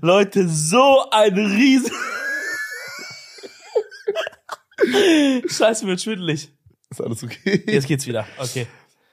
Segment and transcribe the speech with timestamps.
[0.00, 1.92] Leute, so ein riesen...
[5.46, 6.52] Scheiße, wird schwindelig.
[6.90, 7.62] Ist alles okay?
[7.66, 8.26] Jetzt geht's wieder.
[8.38, 8.66] Okay.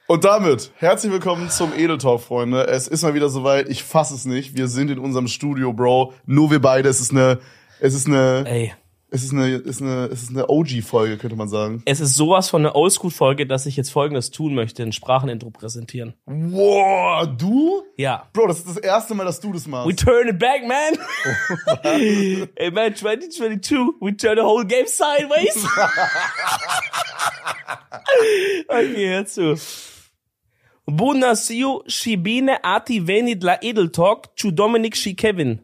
[0.06, 2.66] Und damit, herzlich willkommen zum Edeltalk, Freunde.
[2.66, 4.56] Es ist mal wieder soweit, ich fass es nicht.
[4.56, 6.14] Wir sind in unserem Studio, Bro.
[6.24, 6.88] Nur wir beide.
[6.88, 7.38] Es ist eine,
[7.78, 8.72] es ist eine, Ey,
[9.12, 11.82] es ist eine, ist eine, es ist eine OG-Folge, könnte man sagen.
[11.84, 16.14] es ist sowas von einer Oldschool-Folge, dass ich jetzt Folgendes tun möchte, ein Sprachenintro präsentieren.
[16.26, 17.82] Wow, du?
[17.96, 18.28] Ja.
[18.32, 19.98] Bro, das ist das erste Mal, dass du das We machst.
[19.98, 20.98] turn it back, man.
[22.56, 25.56] hey, man, 2022, we turn the whole game sideways.
[28.68, 29.56] okay, hör zu.
[30.86, 35.60] Bunasio Shibine Ati Venid La Edeltalk zu Dominik Shi Kevin.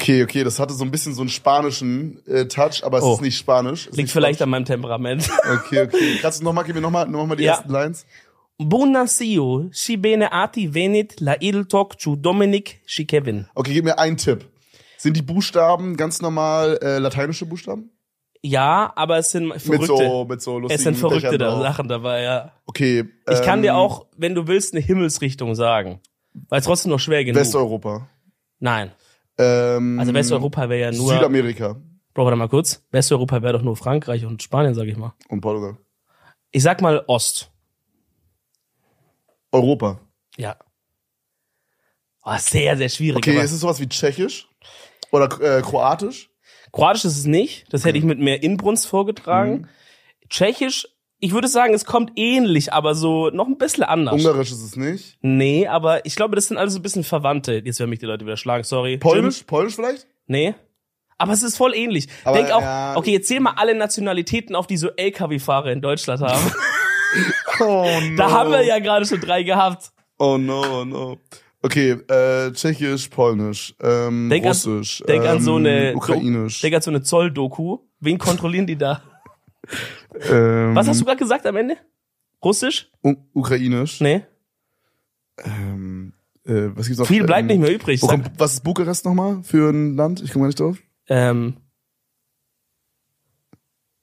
[0.00, 3.14] Okay, okay, das hatte so ein bisschen so einen spanischen äh, Touch, aber es Oh.
[3.14, 3.80] ist nicht Spanisch.
[3.82, 4.50] Es Liegt nicht vielleicht an Spanisch.
[4.50, 5.28] meinem Temperament.
[5.66, 6.18] Okay, okay.
[6.22, 7.54] Kannst du nochmal, gib mir nochmal noch mal die Ja.
[7.54, 8.06] ersten Lines?
[8.58, 13.46] Bunasio Shibine Ati Venid La Edeltalk zu Dominik Shi Kevin.
[13.54, 14.44] Okay, gib mir einen Tipp.
[14.96, 17.90] Sind die Buchstaben ganz normal äh, lateinische Buchstaben?
[18.42, 19.78] Ja, aber es sind verrückte.
[19.78, 21.60] Mit so, mit so lustigen es sind verrückte da.
[21.60, 22.52] Sachen dabei, ja.
[22.66, 23.04] Okay.
[23.30, 26.00] Ich kann ähm, dir auch, wenn du willst, eine Himmelsrichtung sagen.
[26.48, 27.40] Weil es trotzdem noch schwer genug.
[27.40, 28.08] Westeuropa.
[28.60, 28.92] Nein.
[29.38, 31.12] Ähm, Also Westeuropa wäre ja nur.
[31.14, 31.76] Südamerika
[32.14, 32.84] Bro, warte mal kurz.
[32.90, 35.14] Westeuropa wäre doch nur Frankreich und Spanien, sag ich mal.
[35.28, 35.76] und Portugal.
[36.50, 37.52] Ich sag mal Ost.
[39.52, 40.00] Europa.
[40.36, 40.56] Ja.
[42.24, 43.18] Oh, sehr, sehr schwierig.
[43.18, 44.48] Okay, ist es sowas wie Tschechisch?
[45.12, 46.30] Oder äh, Kroatisch?
[46.72, 47.72] Kroatisch ist es nicht.
[47.72, 49.52] Das hätte ich mit mehr Inbrunst vorgetragen.
[49.62, 49.68] Mhm.
[50.28, 50.88] Tschechisch,
[51.20, 54.14] ich würde sagen, es kommt ähnlich, aber so noch ein bisschen anders.
[54.14, 55.18] Ungarisch ist es nicht.
[55.20, 57.62] Nee, aber ich glaube, das sind alles so ein bisschen Verwandte.
[57.64, 58.98] Jetzt werden mich die Leute wieder schlagen, sorry.
[58.98, 59.42] Polnisch?
[59.44, 60.06] Polnisch vielleicht?
[60.26, 60.54] Nee.
[61.16, 62.06] Aber es ist voll ähnlich.
[62.24, 62.96] Aber, Denk auch, ja.
[62.96, 66.52] okay, jetzt zähl mal alle Nationalitäten auf, die so LKW-Fahrer in Deutschland haben.
[67.60, 67.64] Oh
[68.10, 68.16] no.
[68.16, 69.90] da haben wir ja gerade schon drei gehabt.
[70.18, 71.18] Oh no, oh no.
[71.62, 76.60] Okay, äh, Tschechisch, Polnisch, ähm, Denk an- Russisch, Denk ähm, an so eine, Ukrainisch.
[76.60, 77.78] denk an so eine Zoll-Doku.
[77.98, 79.02] Wen kontrollieren die da?
[80.28, 81.76] ähm, Was hast du gerade gesagt am Ende?
[82.44, 82.90] Russisch?
[83.04, 84.00] U Ukrainisch.
[84.00, 84.24] Nee.
[85.44, 86.14] Ähm,
[86.44, 87.06] äh, was gibt's noch?
[87.06, 88.02] Viel bleibt ähm, nicht mehr übrig.
[88.02, 90.22] Wo kommt, was ist Bukarest nochmal für ein Land?
[90.22, 90.78] Ich komme gar nicht drauf.
[91.08, 91.56] ähm,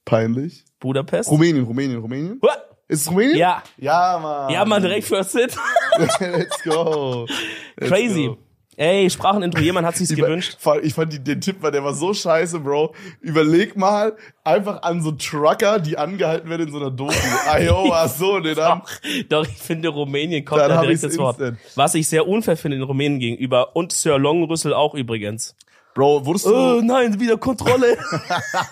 [0.04, 0.64] Peinlich.
[0.78, 1.30] Budapest?
[1.30, 2.40] Rumänien, Rumänien, Rumänien.
[2.42, 2.56] Hua!
[2.88, 3.36] Ist es Rumänien?
[3.38, 3.62] Ja.
[3.76, 4.52] Ja, Mann.
[4.52, 5.56] Ja, man, direkt First Hit.
[6.20, 7.26] Let's go.
[7.76, 8.26] Let's Crazy.
[8.28, 8.38] go.
[8.78, 10.58] Ey, Sprachenintro, jemand hat sich's Ich, gewünscht.
[10.82, 12.94] ich fand die, den Tipp, war, der war so scheiße, Bro.
[13.20, 17.14] Überleg mal, einfach an so Trucker, die angehalten werden in so einer Doku.
[17.50, 18.82] Iowa, so, ne, dann.
[19.30, 21.38] Doch, ich finde, Rumänien kommt Dann da direkt ins Wort.
[21.74, 23.74] Was ich sehr unfair finde in Rumänien gegenüber.
[23.74, 25.56] Und Sir Longrüssel auch übrigens.
[25.96, 27.96] Bro, wurdest du, Oh nein, wieder Kontrolle.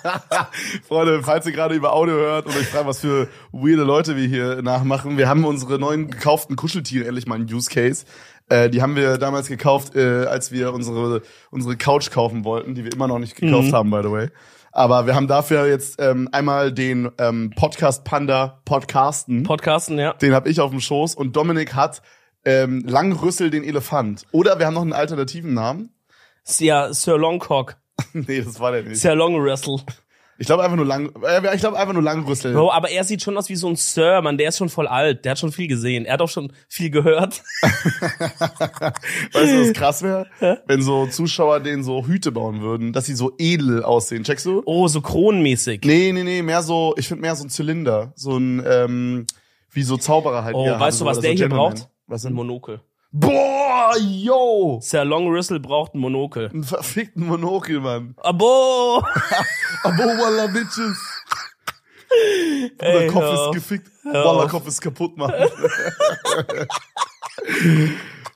[0.86, 4.26] Freunde, falls ihr gerade über Audio hört und euch fragt, was für weirde Leute wir
[4.26, 8.04] hier nachmachen, wir haben unsere neuen gekauften Kuscheltiere endlich mal einen Use Case.
[8.48, 12.84] Äh, die haben wir damals gekauft, äh, als wir unsere, unsere Couch kaufen wollten, die
[12.84, 14.28] wir immer noch nicht gekauft haben, by the way.
[14.72, 19.44] Aber wir haben dafür jetzt ähm, einmal den ähm, Podcast Panda Podcasten.
[19.44, 20.14] Podcasten, ja.
[20.14, 22.02] den habe ich auf dem Schoß und Dominik hat
[22.44, 24.26] ähm, Langrüssel den Elefant.
[24.32, 25.94] Oder wir haben noch einen alternativen Namen.
[26.58, 27.76] Ja, Sir Longcock.
[28.12, 29.00] nee, das war der nicht.
[29.00, 29.80] Sir Longrüssel.
[30.38, 32.52] Ich glaube einfach nur Lang, äh, ich glaube einfach nur Langrüssel.
[32.54, 34.36] Bro, aber er sieht schon aus wie so ein Sir, Mann.
[34.36, 35.24] Der ist schon voll alt.
[35.24, 36.04] Der hat schon viel gesehen.
[36.04, 37.42] Er hat auch schon viel gehört.
[37.62, 40.26] Weißt du, was krass wäre?
[40.66, 44.24] Wenn so Zuschauer denen so Hüte bauen würden, dass sie so edel aussehen.
[44.24, 44.62] Checkst du?
[44.66, 45.82] Oh, so kronenmäßig.
[45.84, 48.12] Nee, nee, nee, mehr so, ich finde mehr so ein Zylinder.
[48.16, 49.26] So ein, ähm,
[49.70, 50.54] wie so Zauberer halt.
[50.54, 51.74] Oh, weißt haben, du, was oder der so hier Gentleman.
[51.74, 51.88] braucht?
[52.06, 52.36] Was Ein denn?
[52.36, 52.80] Monokel.
[53.16, 54.80] Boah, yo!
[54.82, 56.50] Sir Longrüssel braucht ein Monokel.
[56.50, 58.16] Einen verfickten Monokel, Mann.
[58.20, 58.98] Abo!
[59.84, 60.98] Abo, Wallah, Bitches.
[62.76, 63.88] Bruder, Ey, Kopf ist gefickt.
[64.12, 64.50] Auf.
[64.50, 65.32] Kopf ist kaputt, Mann.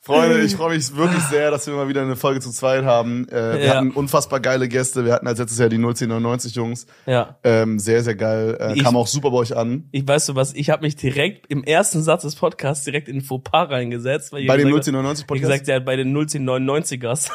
[0.08, 3.28] Freunde, ich freue mich wirklich sehr, dass wir mal wieder eine Folge zu zweit haben.
[3.28, 3.74] Äh, wir Ja.
[3.76, 5.04] hatten unfassbar geile Gäste.
[5.04, 6.86] Wir hatten als letztes Jahr die 01099 Jungs.
[7.06, 7.38] Ja.
[7.44, 8.56] Ähm, sehr, sehr geil.
[8.60, 9.88] Äh, Ich- kam auch super bei euch an.
[9.92, 13.18] Ich weißt du was, ich habe mich direkt im ersten Satz des Podcasts direkt in
[13.18, 14.32] ein Fauxpas reingesetzt.
[14.32, 15.50] Weil Bei dem gesagt habt- 01099 Wie Podcast.
[15.64, 17.30] gesagt, ja, bei den 01099ers.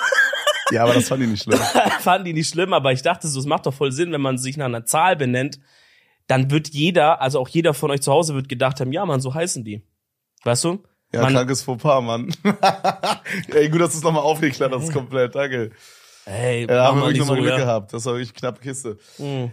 [0.71, 1.59] ja, aber das fand ich nicht schlimm.
[1.99, 4.37] Fanden die nicht schlimm, aber ich dachte so, es macht doch voll Sinn, wenn man
[4.37, 5.59] sich nach einer Zahl benennt,
[6.27, 9.19] dann wird jeder, also auch jeder von euch zu Hause wird gedacht haben, ja, man,
[9.19, 9.83] so heißen die.
[10.45, 10.83] Weißt du?
[11.13, 12.33] Ja, Man- krankes Fauxpas, Mann.
[13.53, 15.35] Ey, gut, dass du es nochmal aufgeklärt hast, komplett.
[15.35, 15.71] Danke.
[16.25, 17.65] Hey, Ja, da haben wir wirklich nochmal so, Glück ja.
[17.65, 17.93] gehabt.
[17.93, 18.97] Das war wirklich knappe Kiste.
[19.17, 19.51] Mhm.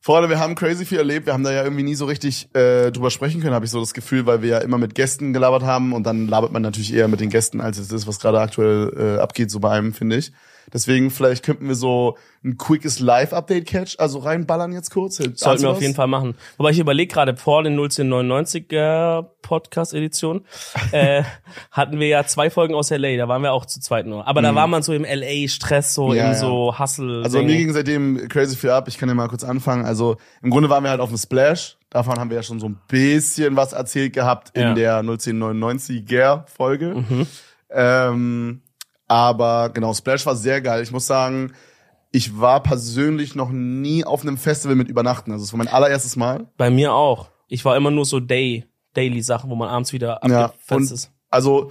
[0.00, 1.26] Freunde, wir haben crazy viel erlebt.
[1.26, 3.78] Wir haben da ja irgendwie nie so richtig äh, drüber sprechen können, habe ich so
[3.78, 6.92] das Gefühl, weil wir ja immer mit Gästen gelabert haben und dann labert man natürlich
[6.92, 9.92] eher mit den Gästen, als es ist, was gerade aktuell äh, abgeht, so bei einem,
[9.92, 10.32] finde ich.
[10.72, 15.16] Deswegen, vielleicht könnten wir so ein quickes Live-Update-Catch, also reinballern jetzt kurz.
[15.16, 16.34] Sollten wir auf jeden Fall machen.
[16.56, 20.44] Wobei ich überlege gerade, vor den 01099er Podcast-Edition
[20.92, 21.22] äh,
[21.70, 24.26] hatten wir ja zwei Folgen aus L.A., da waren wir auch zu zweit nur.
[24.26, 26.34] Aber da war man so im L.A.-Stress, so Ja, im ja.
[26.38, 27.22] so Hustle.
[27.24, 28.88] Also mir ging seitdem crazy viel ab.
[28.88, 29.84] Ich kann ja mal kurz anfangen.
[29.84, 31.76] Also im Grunde waren wir halt auf dem Splash.
[31.90, 34.74] Davon haben wir ja schon so ein bisschen was erzählt gehabt in Ja.
[34.74, 37.04] der 01099er Folge.
[37.70, 38.62] Ähm,
[39.12, 40.82] aber genau, Splash war sehr geil.
[40.82, 41.52] Ich muss sagen,
[42.12, 45.32] ich war persönlich noch nie auf einem Festival mit Übernachten.
[45.32, 46.46] Also es war mein allererstes Mal.
[46.56, 47.28] Bei mir auch.
[47.46, 48.64] Ich war immer nur so Day,
[48.94, 51.10] Daily-Sachen, wo man abends wieder Ja, abgefetzt und ist.
[51.28, 51.70] also,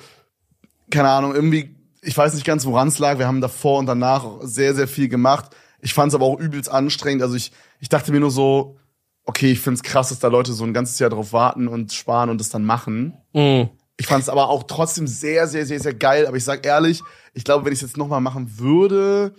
[0.91, 3.17] keine Ahnung, irgendwie, ich weiß nicht ganz, woran es lag.
[3.17, 5.55] Wir haben davor und danach sehr, sehr viel gemacht.
[5.79, 7.23] Ich fand es aber auch übelst anstrengend.
[7.23, 8.77] Also ich, ich dachte mir nur so,
[9.25, 12.29] okay, ich find's krass, dass da Leute so ein ganzes Jahr drauf warten und sparen
[12.29, 13.17] und das dann machen.
[13.33, 13.69] Mhm.
[13.97, 16.25] Ich fand's aber auch trotzdem sehr, sehr, sehr, sehr geil.
[16.27, 17.03] Aber ich sag ehrlich,
[17.33, 19.33] ich glaube, wenn ich es jetzt nochmal machen würde,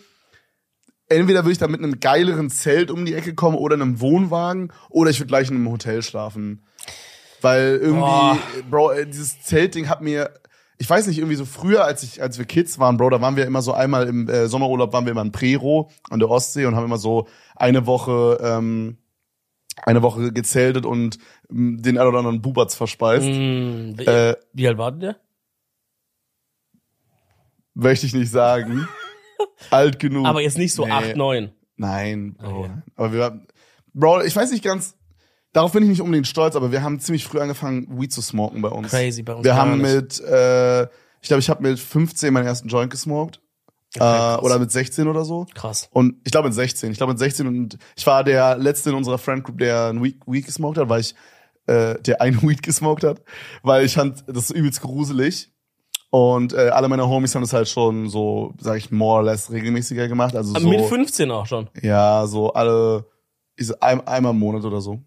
[1.08, 4.72] entweder würde ich da mit einem geileren Zelt um die Ecke kommen oder einem Wohnwagen
[4.88, 6.64] oder ich würde gleich in einem Hotel schlafen.
[7.40, 8.38] Weil irgendwie, Boah.
[8.70, 10.32] Bro, äh, dieses Zeltding hat mir,
[10.78, 13.36] ich weiß nicht, irgendwie so früher, als ich, als wir Kids waren, Bro, da waren
[13.36, 16.66] wir immer so einmal im äh, Sommerurlaub, waren wir immer in Prero an der Ostsee
[16.66, 17.26] und haben immer so
[17.56, 18.98] eine Woche, ähm,
[19.84, 21.18] eine Woche gezeltet und
[21.50, 23.26] ähm, den ein oder anderen Bubatz verspeist.
[23.26, 23.94] Mhm.
[23.98, 25.16] Wie, Äh, wie alt war der?
[27.74, 28.86] möchte ich nicht sagen.
[29.70, 30.26] Alt genug.
[30.26, 30.90] Aber jetzt nicht so nee.
[30.92, 31.52] acht, neun.
[31.76, 32.66] Nein, Bro.
[32.66, 32.82] ja.
[32.96, 33.46] Aber wir,
[33.92, 34.96] Bro, ich weiß nicht ganz,
[35.52, 38.62] darauf bin ich nicht unbedingt stolz, aber wir haben ziemlich früh angefangen, Weed zu smoken
[38.62, 38.90] bei uns.
[38.90, 39.44] Crazy bei uns.
[39.44, 39.94] Wir haben nicht.
[39.94, 43.40] mit, äh, ich glaube, ich habe mit 15 meinen ersten Joint gesmoked.
[43.94, 45.46] Okay, äh, oder mit 16 oder so.
[45.54, 45.88] Krass.
[45.92, 46.92] Und ich glaube mit 16.
[46.92, 50.02] Ich glaube mit 16 und ich war der letzte in unserer Friend Group, der ein
[50.02, 51.14] Weed, Weed gesmoked hat, weil ich,
[51.66, 53.22] äh, der ein Weed gesmoked hat,
[53.62, 55.50] weil ich fand das übelst gruselig.
[56.10, 59.50] Und äh, alle meine Homies haben das halt schon so, sag ich, more or less
[59.50, 60.36] regelmäßiger gemacht.
[60.36, 61.70] Also Aber so, Mit 15 auch schon.
[61.80, 63.06] ja, so alle,
[63.56, 65.00] ich so ein, einmal im Monat oder so.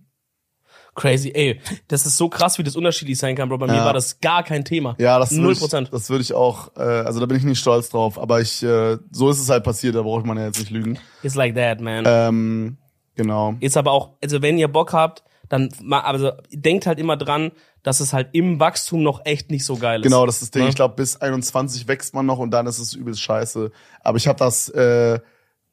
[0.95, 1.59] Crazy, ey.
[1.89, 3.57] Das ist so krass, wie das unterschiedlich sein kann, Bro.
[3.59, 3.85] Bei mir Ja.
[3.85, 4.95] war das gar kein Thema.
[4.97, 5.89] Ja, das Null Prozent.
[5.91, 8.97] das würde ich auch, äh, also da bin ich nicht stolz drauf, aber ich, äh,
[9.11, 10.97] so ist es halt passiert, da braucht man ja jetzt nicht lügen.
[11.21, 12.05] It's like that, man.
[12.07, 12.77] Ähm,
[13.15, 13.55] genau.
[13.59, 17.51] Ist aber auch, also wenn ihr Bock habt, dann ma- also denkt halt immer dran,
[17.83, 20.03] dass es halt im Wachstum noch echt nicht so geil ist.
[20.05, 20.63] Genau, das ist das Ding.
[20.63, 20.69] Ne?
[20.69, 23.69] Ich glaube, bis 21 wächst man noch und dann ist es übelst scheiße.
[24.01, 25.19] Aber ich habe das, äh,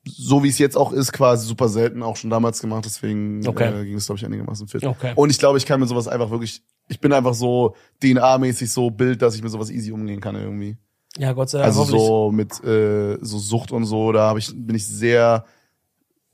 [0.04, 2.84] so wie es jetzt auch ist, quasi super selten auch schon damals gemacht.
[2.84, 3.82] Deswegen Okay.
[3.82, 4.84] äh, ging es, glaube ich, einigermaßen fit.
[4.84, 5.12] Okay.
[5.14, 8.90] Und ich glaube, ich kann mir sowas einfach wirklich, ich bin einfach so DNA-mäßig so
[8.90, 10.76] Bild, dass ich mit sowas easy umgehen kann irgendwie.
[11.18, 11.68] Ja, Gott sei Dank.
[11.68, 15.44] Also so mit äh, so Sucht und so, da hab ich, bin ich sehr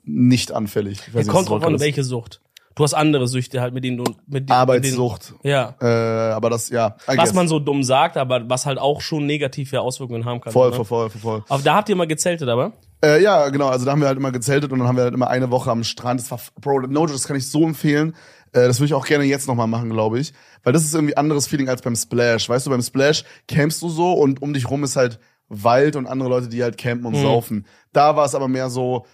[0.03, 1.01] nicht anfällig.
[1.13, 2.41] Nicht, kommt drauf an, welche Sucht.
[2.75, 5.35] Du hast andere Süchte halt, mit denen du mit den, Mit Arbeitssucht.
[5.43, 5.75] denen, ja.
[5.81, 6.95] Äh, aber das, ja.
[7.07, 7.35] I Was guess.
[7.35, 10.53] man so dumm sagt, aber was halt auch schon negative Auswirkungen haben kann.
[10.53, 10.77] Voll, ne?
[10.77, 11.45] voll, voll, voll, voll.
[11.49, 12.73] Aber da habt ihr mal gezeltet, aber?
[13.05, 13.69] Äh, ja, genau.
[13.69, 15.71] Also da haben wir halt immer gezeltet und dann haben wir halt immer eine Woche
[15.71, 16.21] am Strand.
[16.21, 18.15] Das war, Bro, no, das kann ich so empfehlen.
[18.53, 20.33] Äh, das würde ich auch gerne jetzt nochmal machen, glaube ich.
[20.65, 22.49] Weil das ist irgendwie anderes Feeling als beim Splash.
[22.49, 26.07] Weißt du, beim Splash campst du so und um dich rum ist halt Wald und
[26.07, 27.23] andere Leute, die halt campen und Mhm.
[27.23, 27.67] saufen.
[27.93, 29.07] Da war es aber mehr so,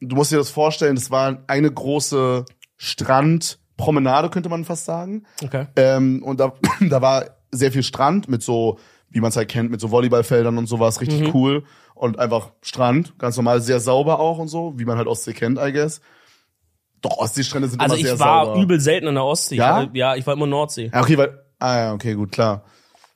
[0.00, 2.44] du musst dir das vorstellen, das war eine große
[2.76, 5.24] Strandpromenade, könnte man fast sagen.
[5.42, 5.66] Okay.
[5.76, 6.52] Ähm, und da,
[6.88, 8.78] da war sehr viel Strand mit so,
[9.10, 11.30] wie man es halt kennt, mit so Volleyballfeldern und sowas, richtig Mhm.
[11.34, 11.64] cool.
[11.98, 15.58] Und einfach Strand, ganz normal, sehr sauber auch und so, wie man halt Ostsee kennt,
[15.58, 16.00] I guess.
[17.00, 18.60] Doch, Ostseestrände sind Also immer sehr ich war sauber.
[18.62, 19.56] übel selten an der Ostsee.
[19.56, 19.82] Ja?
[19.82, 20.90] Ich war, ja, ich war immer Nordsee.
[20.92, 22.64] Ja, okay, weil, ah ja, okay, gut, klar.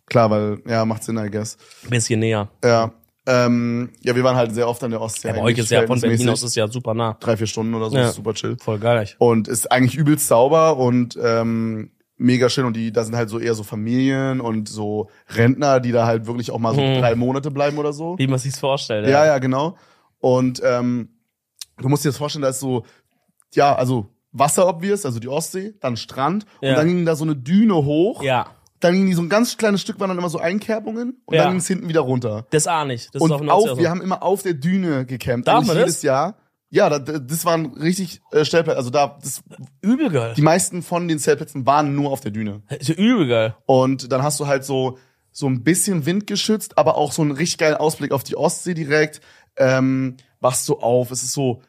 [0.06, 1.56] Klar, weil, ja, macht Sinn, I guess.
[1.88, 2.48] Bisschen näher.
[2.64, 2.92] Ja,
[3.26, 5.28] ähm, ja, wir waren halt sehr oft an der Ostsee.
[5.28, 7.16] Ja, bei euch ist ja von Berlin aus ist ja super nah.
[7.20, 8.08] Drei, vier Stunden oder so, Ja.
[8.08, 8.56] ist super chill.
[8.60, 9.08] Voll geil.
[9.18, 11.92] Und ist eigentlich übelst sauber und ähm,
[12.22, 12.64] mega schön.
[12.64, 16.26] Und die, da sind halt so eher so Familien und so Rentner, die da halt
[16.26, 16.98] wirklich auch mal so Mhm.
[17.00, 18.18] drei Monate bleiben oder so.
[18.18, 19.06] Wie man sich's vorstellt.
[19.08, 19.76] Ja, ja, genau.
[20.20, 21.08] Und ähm,
[21.78, 22.84] du musst dir das vorstellen, da ist so,
[23.54, 26.70] ja, also Wasser obvious, also die Ostsee, dann Strand Ja.
[26.70, 28.22] und dann ging da so eine Düne hoch.
[28.22, 28.46] Ja.
[28.80, 31.42] Dann ging die so ein ganz kleines Stück, waren dann immer so Einkerbungen und Ja.
[31.44, 32.46] dann ging es hinten wieder runter.
[32.50, 33.08] Das auch nicht.
[33.14, 35.46] Das ist Und Nordsee auf, auch wir haben immer auf der Düne gecampt.
[35.48, 35.78] Darf man das?
[35.86, 36.36] jedes Jahr.
[36.74, 38.78] Ja, da, das waren richtig äh, Stellplätze.
[38.78, 39.42] Also da, das,
[39.82, 40.32] Übel geil.
[40.34, 42.62] die meisten von den Zeltplätzen waren nur auf der Düne.
[42.70, 43.54] Ist ja übel geil.
[43.66, 44.96] Und dann hast du halt so,
[45.30, 49.20] so ein bisschen windgeschützt, aber auch so einen richtig geilen Ausblick auf die Ostsee direkt.
[49.56, 51.60] Ähm, wachst du auf, es ist so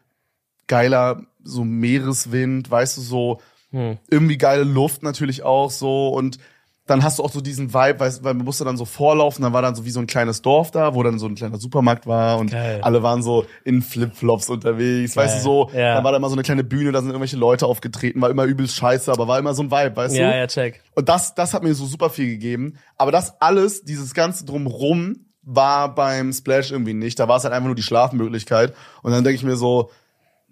[0.68, 3.42] geiler, so Meereswind, weißt du, so
[3.72, 3.98] Hm.
[4.08, 6.38] irgendwie geile Luft natürlich auch so und
[6.86, 9.54] dann hast du auch so diesen Vibe, weißt, weil man musste dann so vorlaufen, dann
[9.54, 12.08] war dann so wie so ein kleines Dorf da, wo dann so ein kleiner Supermarkt
[12.08, 12.80] war und Geil.
[12.82, 15.96] alle waren so in Flipflops unterwegs, weißt du so, Ja.
[15.96, 18.44] dann war da immer so eine kleine Bühne, da sind irgendwelche Leute aufgetreten, war immer
[18.44, 20.38] übelst scheiße, aber war immer so ein Vibe, weißt Ja, du?
[20.38, 20.82] ja, check.
[20.96, 22.76] Und das, das hat mir so super viel gegeben.
[22.98, 27.20] Aber das alles, dieses ganze drumrum, war beim Splash irgendwie nicht.
[27.20, 28.74] Da war es halt einfach nur die Schlafmöglichkeit.
[29.02, 29.90] Und dann denke ich mir so,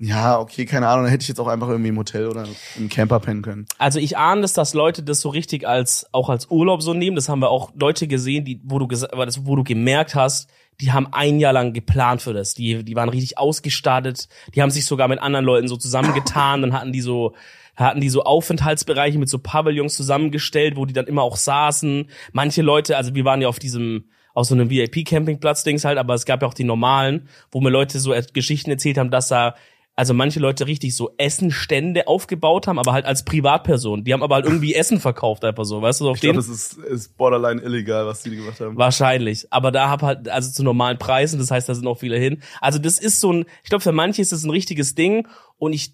[0.03, 2.89] ja, okay, keine Ahnung, dann hätte ich jetzt auch einfach irgendwie im Hotel oder im
[2.89, 3.67] Camper pennen können.
[3.77, 7.15] Also ich ahne es, dass Leute das so richtig als auch als Urlaub so nehmen.
[7.15, 11.07] Das haben wir auch Leute gesehen, die wo du wo du gemerkt hast, die haben
[11.11, 12.55] ein Jahr lang geplant für das.
[12.55, 14.27] Die die waren richtig ausgestattet.
[14.55, 16.63] Die haben sich sogar mit anderen Leuten so zusammengetan.
[16.63, 17.35] Dann hatten die so
[17.75, 22.09] hatten die so Aufenthaltsbereiche mit so Pavillons zusammengestellt, wo die dann immer auch saßen.
[22.31, 26.25] Manche Leute, also wir waren ja auf diesem auf so einem VIP-Campingplatz-Dings halt, aber es
[26.25, 29.55] gab ja auch die normalen, wo mir Leute so Geschichten erzählt haben, dass da
[30.01, 34.03] also manche Leute richtig so Essenstände aufgebaut haben, aber halt als Privatperson.
[34.03, 36.37] Die haben aber halt irgendwie Essen verkauft, einfach so, weißt du, auf Ich glaube, den
[36.37, 38.75] das ist, ist borderline illegal, was die gemacht haben.
[38.77, 39.45] wahrscheinlich.
[39.53, 42.41] Aber da hab halt, also zu normalen Preisen, das heißt, da sind auch viele hin.
[42.61, 45.27] Also das ist so ein, ich glaube, für manche ist das ein richtiges Ding
[45.59, 45.93] und ich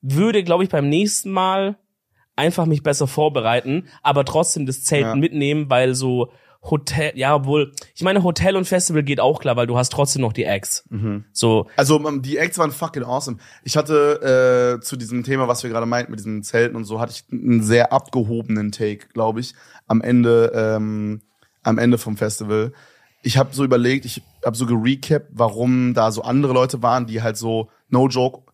[0.00, 1.76] würde, glaube ich, beim nächsten Mal
[2.36, 5.16] einfach mich besser vorbereiten, aber trotzdem das Zelten Ja.
[5.16, 6.30] mitnehmen, weil so
[6.62, 10.22] Hotel, ja, obwohl, ich meine, Hotel und Festival geht auch klar, weil du hast trotzdem
[10.22, 10.84] noch die Acts.
[10.90, 11.24] Mhm.
[11.32, 13.38] So, Also ähm, die Acts waren fucking awesome.
[13.62, 17.00] Ich hatte äh, zu diesem Thema, was wir gerade meinten, mit diesen Zelten und so,
[17.00, 19.54] hatte ich einen sehr abgehobenen Take, glaube ich,
[19.86, 21.22] am Ende, ähm,
[21.62, 22.72] am Ende vom Festival.
[23.22, 27.22] Ich habe so überlegt, ich habe so gerecapt, warum da so andere Leute waren, die
[27.22, 28.47] halt so, no joke,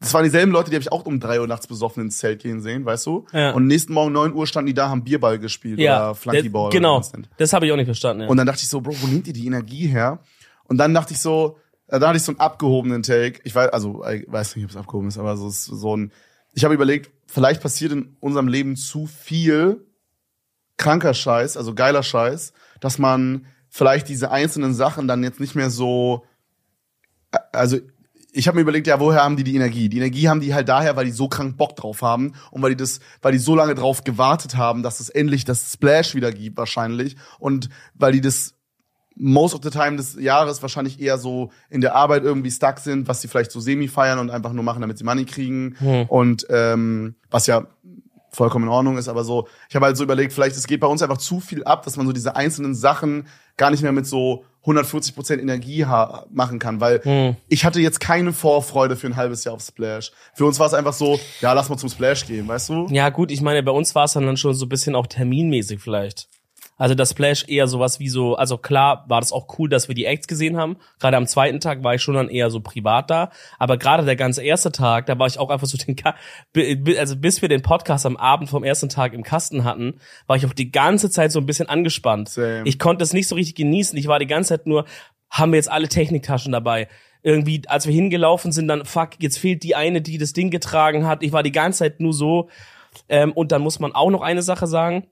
[0.00, 2.42] das waren dieselben Leute, die habe ich auch um drei Uhr nachts besoffen ins Zelt
[2.42, 3.24] gehen sehen, weißt du?
[3.32, 3.52] Ja.
[3.52, 6.70] Und nächsten Morgen neun Uhr standen die da, haben Bierball gespielt ja, oder Flunkyball.
[6.70, 8.24] genau, Oder das habe ich auch nicht verstanden.
[8.24, 8.28] Ja.
[8.28, 10.18] Und dann dachte ich so, Bro, wo nimmt ihr die Energie her?
[10.64, 11.56] Und dann dachte ich so,
[11.88, 13.40] äh, da hatte ich so einen abgehobenen Take.
[13.44, 16.12] Ich weiß, also ich weiß nicht, ob es abgehoben ist, aber so so ein.
[16.52, 19.86] Ich habe überlegt, vielleicht passiert in unserem Leben zu viel
[20.76, 25.70] kranker Scheiß, also geiler Scheiß, dass man vielleicht diese einzelnen Sachen dann jetzt nicht mehr
[25.70, 26.24] so.
[27.30, 27.78] äh, Also
[28.32, 29.88] ich habe mir überlegt, ja, woher haben die die Energie?
[29.88, 32.70] Die Energie haben die halt daher, weil die so krank Bock drauf haben und weil
[32.70, 36.32] die das, weil die so lange drauf gewartet haben, dass es endlich das Splash wieder
[36.32, 38.54] gibt wahrscheinlich und weil die das
[39.14, 43.08] most of the time des Jahres wahrscheinlich eher so in der Arbeit irgendwie stuck sind,
[43.08, 46.06] was sie vielleicht so semi feiern und einfach nur machen, damit sie Money kriegen Hm.
[46.06, 47.66] und ähm, was ja
[48.32, 50.86] vollkommen in Ordnung ist, aber so, ich habe halt so überlegt, vielleicht es geht bei
[50.86, 54.06] uns einfach zu viel ab, dass man so diese einzelnen Sachen gar nicht mehr mit
[54.06, 55.84] so 140 Prozent Energie
[56.30, 57.36] machen kann, weil Hm.
[57.48, 60.12] ich hatte jetzt keine Vorfreude für ein halbes Jahr auf Splash.
[60.34, 62.86] Für uns war es einfach so, ja, lass mal zum Splash gehen, weißt du?
[62.90, 65.80] Ja, gut, ich meine, bei uns war es dann schon so ein bisschen auch terminmäßig
[65.80, 66.28] vielleicht.
[66.82, 69.94] Also das Splash eher sowas wie so, also klar war das auch cool, dass wir
[69.94, 70.78] die Acts gesehen haben.
[70.98, 73.30] Gerade am zweiten Tag war ich schon dann eher so privat da.
[73.60, 76.16] Aber gerade der ganze erste Tag, da war ich auch einfach so den, Ka
[76.98, 80.44] also bis wir den Podcast am Abend vom ersten Tag im Kasten hatten, war ich
[80.44, 82.30] auch die ganze Zeit so ein bisschen angespannt.
[82.30, 82.62] Same.
[82.64, 83.96] Ich konnte es nicht so richtig genießen.
[83.96, 84.84] Ich war die ganze Zeit nur,
[85.30, 86.88] haben wir jetzt alle Techniktaschen dabei?
[87.22, 91.06] Irgendwie, als wir hingelaufen sind, dann, fuck, jetzt fehlt die eine, die das Ding getragen
[91.06, 91.22] hat.
[91.22, 92.48] Ich war die ganze Zeit nur so,
[93.08, 95.06] ähm, und dann muss man auch noch eine Sache sagen.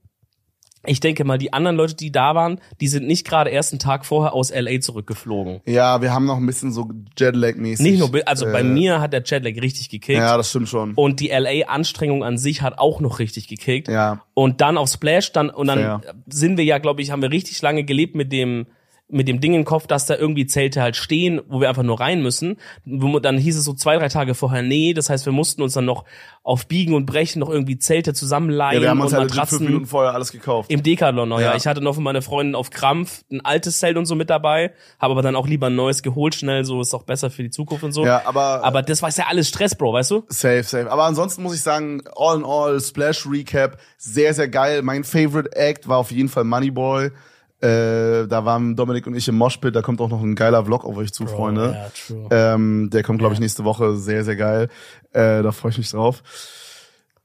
[0.87, 3.81] Ich denke mal, die anderen Leute, die da waren, die sind nicht gerade erst einen
[3.81, 5.61] Tag vorher aus LA zurückgeflogen.
[5.67, 7.83] Ja, wir haben noch ein bisschen so Jetlag-mäßig.
[7.83, 10.19] Nicht nur, also bei äh, mir hat der Jetlag richtig gekickt.
[10.19, 10.95] Ja, das stimmt schon.
[10.95, 13.89] Und die LA-Anstrengung an sich hat auch noch richtig gekickt.
[13.89, 14.23] Ja.
[14.33, 16.01] Und dann auf Splash, dann, und dann Fair.
[16.27, 18.67] sind wir ja, glaube ich, haben wir richtig lange gelebt mit dem,
[19.11, 22.01] mit dem Ding im Kopf, dass da irgendwie Zelte halt stehen, wo wir einfach nur
[22.01, 22.57] rein müssen.
[22.85, 25.85] Dann hieß es so zwei, drei Tage vorher, nee, das heißt, wir mussten uns dann
[25.85, 26.05] noch
[26.43, 29.61] auf Biegen und Brechen noch irgendwie Zelte zusammenleihen Ja, wir haben uns und halt fünf.
[29.61, 30.71] Minuten vorher alles gekauft.
[30.71, 31.51] Im Decathlon noch, ja.
[31.51, 31.57] Ja.
[31.57, 34.73] Ich hatte noch für meine Freundin auf Krampf ein altes Zelt und so mit dabei,
[34.99, 37.51] habe aber dann auch lieber ein neues geholt, schnell, so ist auch besser für die
[37.51, 38.07] Zukunft und so.
[38.07, 40.25] Ja, aber, Aber das war ja alles Stress, Bro, weißt du?
[40.29, 40.91] safe, safe.
[40.91, 44.83] Aber ansonsten muss ich sagen, all in all, Splash Recap, sehr, sehr geil.
[44.83, 47.11] Mein Favorite Act war auf jeden Fall Moneyboy.
[47.63, 50.85] Äh, da waren Dominik und ich im Moshpit, da kommt auch noch ein geiler Vlog
[50.85, 51.73] auf euch zu, Freunde.
[51.75, 52.29] Ja, true.
[52.31, 53.97] Ähm, der kommt, glaube ich, nächste Woche.
[53.97, 54.69] Sehr, sehr geil.
[55.13, 56.23] Äh, da freue ich mich drauf.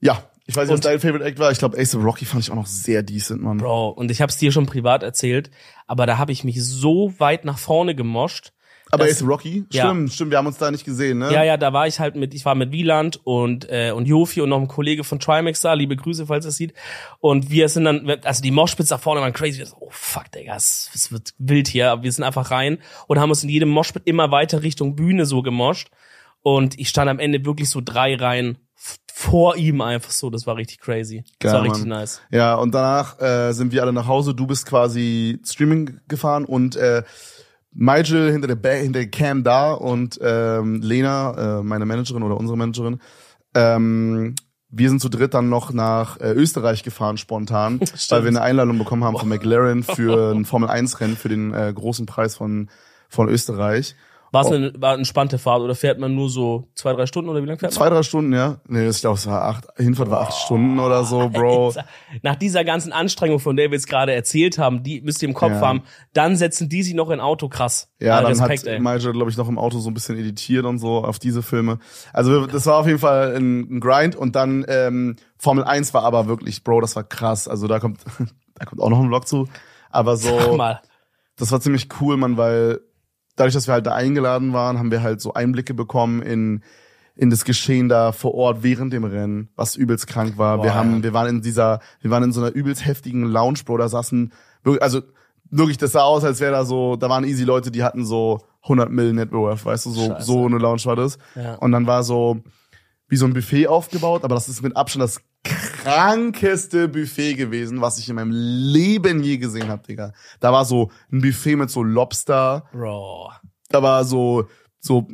[0.01, 1.51] Ja, ich weiß nicht, was dein Favorite Act war.
[1.51, 3.57] Ich glaube, Ace of Rocky fand ich auch noch sehr decent, Mann.
[3.57, 5.49] Bro, und ich hab's dir schon privat erzählt,
[5.87, 8.51] aber da habe ich mich so weit nach vorne gemoscht.
[8.95, 9.65] Aber das- of Rocky?
[9.71, 9.85] Ja.
[9.85, 11.31] Stimmt, stimmt, wir haben uns da nicht gesehen, ne?
[11.31, 14.41] Ja, ja, da war ich halt mit, ich war mit Wieland und äh, und Jofi
[14.41, 16.73] und noch ein Kollege von Trimax da, liebe Grüße, falls ihr es sieht.
[17.19, 19.59] Und wir sind dann, also die Moshpits da vorne waren crazy.
[19.59, 21.91] Wir so, oh fuck, Digga, es, es wird wild hier.
[21.91, 25.25] Aber wir sind einfach rein und haben uns in jedem Moshpit immer weiter Richtung Bühne
[25.25, 25.89] so gemoscht.
[26.41, 28.57] Und ich stand am Ende wirklich so drei Reihen
[29.11, 30.29] vor ihm einfach so.
[30.29, 31.23] Das war richtig crazy.
[31.39, 31.99] Das Geil, war richtig Mann.
[31.99, 32.21] nice.
[32.29, 34.35] Ja, und danach äh, sind wir alle nach Hause.
[34.35, 37.01] Du bist quasi Streaming gefahren und äh,
[37.75, 42.38] Nigel hinter der, ba hinter der Cam da und ähm, Lena, äh, meine Managerin oder
[42.38, 43.00] unsere Managerin,
[43.53, 44.36] ähm,
[44.70, 47.79] wir sind zu dritt dann noch nach äh, Österreich gefahren spontan,
[48.10, 51.53] weil wir eine Einladung bekommen haben von McLaren für ein Formel 1 Rennen für den
[51.53, 52.70] äh, großen Preis von
[53.10, 53.96] von Österreich.
[54.35, 57.29] War es eine, war eine entspannte Fahrt oder fährt man nur so zwei, drei Stunden
[57.29, 57.77] oder wie lange fährt man?
[57.77, 58.57] Zwei, drei Stunden, ja.
[58.67, 61.73] Nee, ich glaube, es war acht, Hinfahrt war acht Stunden oder so, Bro.
[62.21, 65.33] Nach dieser ganzen Anstrengung, von der wir jetzt gerade erzählt haben, die müsst ihr im
[65.33, 65.61] Kopf Ja.
[65.61, 65.81] haben,
[66.13, 67.89] dann setzen die sich noch in Auto krass.
[67.99, 68.79] Ja, Ah, dann Respekt, hat ey.
[68.79, 71.79] Maja, glaube ich, noch im Auto so ein bisschen editiert und so auf diese Filme.
[72.13, 75.93] Also wir- das war auf jeden Fall ein, ein Grind und dann ähm, Formel 1
[75.93, 77.47] war aber wirklich, Bro, das war krass.
[77.47, 78.01] Also da kommt,
[78.55, 79.47] da kommt auch noch ein Vlog zu.
[79.89, 80.81] Aber Sag so, mal.
[81.37, 82.81] das war ziemlich cool, man, weil
[83.35, 86.61] dadurch, dass wir halt da eingeladen waren, haben wir halt so Einblicke bekommen in
[87.17, 90.57] in das Geschehen da vor Ort während dem Rennen, was übelst krank war.
[90.57, 93.59] Boah, wir haben, wir waren in dieser, wir waren in so einer übelst heftigen Lounge,
[93.65, 94.33] Bro, da saßen
[94.81, 95.01] also
[95.49, 98.41] wirklich, das sah aus, als wäre da so, da waren easy Leute, die hatten so
[98.63, 100.25] 100 Mill Net Worth, weißt du, so Scheiße.
[100.25, 101.17] so eine Lounge war das.
[101.35, 101.55] Ja.
[101.55, 102.41] Und dann war so
[103.07, 105.21] wie so ein Buffet aufgebaut, aber das ist mit Abstand das
[105.85, 110.13] krankeste Buffet gewesen, was ich in meinem Leben je gesehen habe, Digga.
[110.39, 113.31] Da war so ein Buffet mit so Lobster, Bro.
[113.69, 114.47] da war so,
[114.79, 115.07] so,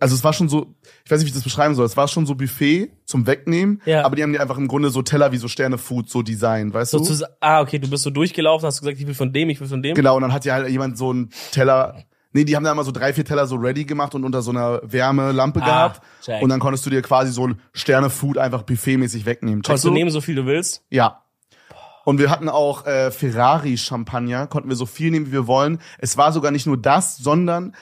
[0.00, 2.08] also es war schon so, ich weiß nicht, wie ich das beschreiben soll, es war
[2.08, 4.04] schon so Buffet zum Wegnehmen, Ja.
[4.04, 6.92] aber die haben dir einfach im Grunde so Teller wie so Sterne-Food so designt, weißt
[6.92, 6.98] du?
[6.98, 9.68] Sozusagen, ah, okay, du bist so durchgelaufen, hast gesagt, ich will von dem, ich will
[9.68, 9.94] von dem.
[9.94, 12.04] Genau, und dann hat ja halt jemand so einen Teller,
[12.34, 14.50] nee, die haben da immer so drei, vier Teller so ready gemacht und unter so
[14.50, 16.02] einer Wärmelampe Ah, gehabt.
[16.22, 16.42] check.
[16.42, 19.60] Und dann konntest du dir quasi so Sterne-Food einfach buffetmäßig wegnehmen.
[19.62, 20.84] Checkst Kannst du nehmen, so viel du willst.
[20.90, 21.22] Ja.
[22.04, 25.78] Und wir hatten auch äh, Ferrari-Champagner, konnten wir so viel nehmen, wie wir wollen.
[25.98, 27.74] Es war sogar nicht nur das, sondern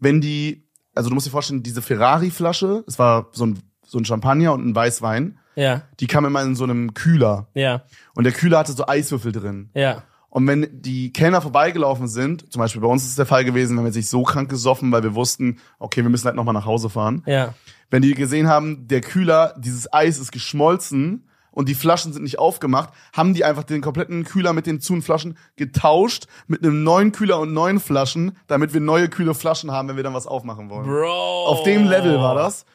[0.00, 4.04] wenn die, also du musst dir vorstellen, diese Ferrari-Flasche, es war so ein, so ein
[4.04, 7.48] Champagner und ein Weißwein, Ja, die kam immer in so einem Kühler.
[7.54, 7.82] ja,
[8.14, 9.70] Und der Kühler hatte so Eiswürfel drin.
[9.74, 10.02] ja.
[10.30, 13.82] Und wenn die Kellner vorbeigelaufen sind, zum Beispiel bei uns ist es der Fall gewesen,
[13.82, 16.88] wir sich so krank gesoffen, weil wir wussten, okay, wir müssen halt nochmal nach Hause
[16.88, 17.24] fahren.
[17.26, 17.54] Ja.
[17.90, 22.38] Wenn die gesehen haben, der Kühler, dieses Eis ist geschmolzen und die Flaschen sind nicht
[22.38, 26.84] aufgemacht, haben die einfach den kompletten Kühler mit den zu und Flaschen getauscht mit einem
[26.84, 30.28] neuen Kühler und neuen Flaschen, damit wir neue kühle Flaschen haben, wenn wir dann was
[30.28, 30.86] aufmachen wollen.
[30.86, 31.46] Bro.
[31.46, 32.66] Auf dem Level war das.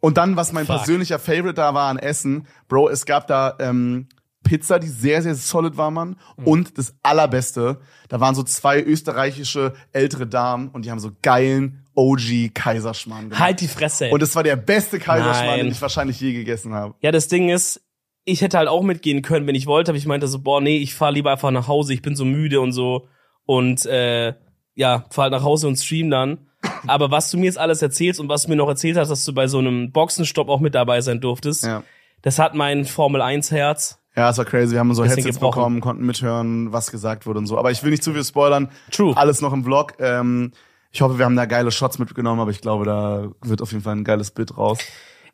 [0.00, 0.78] Und dann, was mein Fuck.
[0.78, 4.08] persönlicher Favorite da war an Essen, Bro, es gab da ähm,
[4.48, 6.16] Pizza, die sehr, sehr solid war, Mann.
[6.38, 6.46] Mhm.
[6.46, 11.84] Und das Allerbeste, da waren so zwei österreichische ältere Damen und die haben so geilen
[11.94, 13.40] OG Kaiserschmarrn gemacht.
[13.40, 14.08] Halt die Fresse.
[14.10, 15.66] Und es war der beste Kaiserschmarrn, Nein.
[15.66, 16.94] den ich wahrscheinlich je gegessen habe.
[17.00, 17.82] Ja, das Ding ist,
[18.24, 20.78] ich hätte halt auch mitgehen können, wenn ich wollte, aber ich meinte so, boah, nee,
[20.78, 23.08] ich fahr lieber einfach nach Hause, ich bin so müde und so
[23.44, 24.34] und äh,
[24.74, 26.46] ja, fahr halt nach Hause und stream dann.
[26.86, 29.24] Aber was du mir jetzt alles erzählst und was du mir noch erzählt hast, dass
[29.24, 31.82] du bei so einem Boxenstopp auch mit dabei sein durftest, Ja.
[32.22, 34.00] das hat mein Formel 1 Herz.
[34.18, 34.72] Ja, es war crazy.
[34.72, 35.58] Wir haben so Headsets gebrochen.
[35.60, 37.56] bekommen, konnten mithören, was gesagt wurde und so.
[37.56, 38.68] Aber ich will nicht zu viel spoilern.
[38.90, 39.16] True.
[39.16, 39.92] Alles noch im Vlog.
[40.00, 40.50] Ähm,
[40.90, 43.84] ich hoffe, wir haben da geile Shots mitgenommen, aber ich glaube, da wird auf jeden
[43.84, 44.80] Fall ein geiles Bild raus.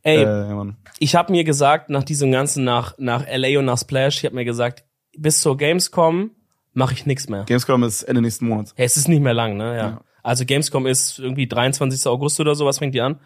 [0.02, 4.18] Ey, Äh, ich habe mir gesagt, nach diesem ganzen, nach, nach LA und nach Splash,
[4.18, 4.84] ich habe mir gesagt,
[5.16, 6.32] bis zur Gamescom
[6.74, 7.44] mache ich nix mehr.
[7.44, 8.74] Gamescom ist Ende nächsten Monats.
[8.76, 9.76] Ja, es ist nicht mehr lang, ne?
[9.76, 9.88] Ja.
[9.88, 10.00] Ja.
[10.22, 12.06] Also Gamescom ist irgendwie 23.
[12.06, 13.18] August oder sowas fängt die an.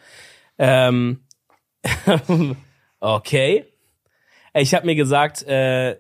[0.57, 1.21] Ähm,
[3.01, 3.65] okay.
[4.55, 5.97] Ich habe mir gesagt, äh,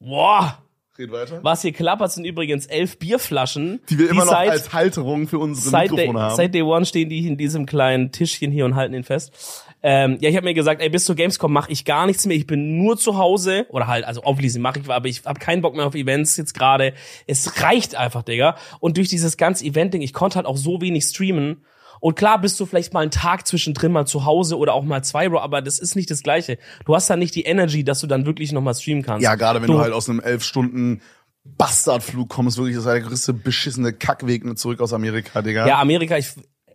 [0.00, 0.58] boah,
[0.98, 1.40] Red weiter.
[1.44, 5.38] was hier klappert, sind übrigens elf Bierflaschen, Die wir immer noch seit, als Halterung für
[5.38, 6.36] unsere seit, day, Mikrofone haben.
[6.36, 9.64] seit Day One stehen die in diesem kleinen Tischchen hier und halten ihn fest.
[9.80, 12.36] Ähm, ja, ich habe mir gesagt, ey, bis zur Gamescom mache ich gar nichts mehr.
[12.36, 15.62] Ich bin nur zu Hause oder halt, also obviously mache ich, aber ich habe keinen
[15.62, 16.94] Bock mehr auf Events jetzt gerade.
[17.28, 18.56] Es reicht einfach, Digga.
[18.80, 21.64] Und durch dieses ganze Event-Ding, ich konnte halt auch so wenig streamen.
[22.00, 25.02] Und klar bist du vielleicht mal einen Tag zwischendrin mal zu Hause oder auch mal
[25.02, 26.58] zwei, Bro, aber das ist nicht das Gleiche.
[26.84, 29.22] Du hast dann nicht die Energy, dass du dann wirklich noch mal streamen kannst.
[29.24, 31.00] ja, gerade wenn du, Du- halt aus einem elf Stunden
[31.44, 35.66] Bastardflug kommst, wirklich, das war der größte beschissene Kackweg zurück aus Amerika, Digga.
[35.66, 36.28] Ja, Amerika, ich,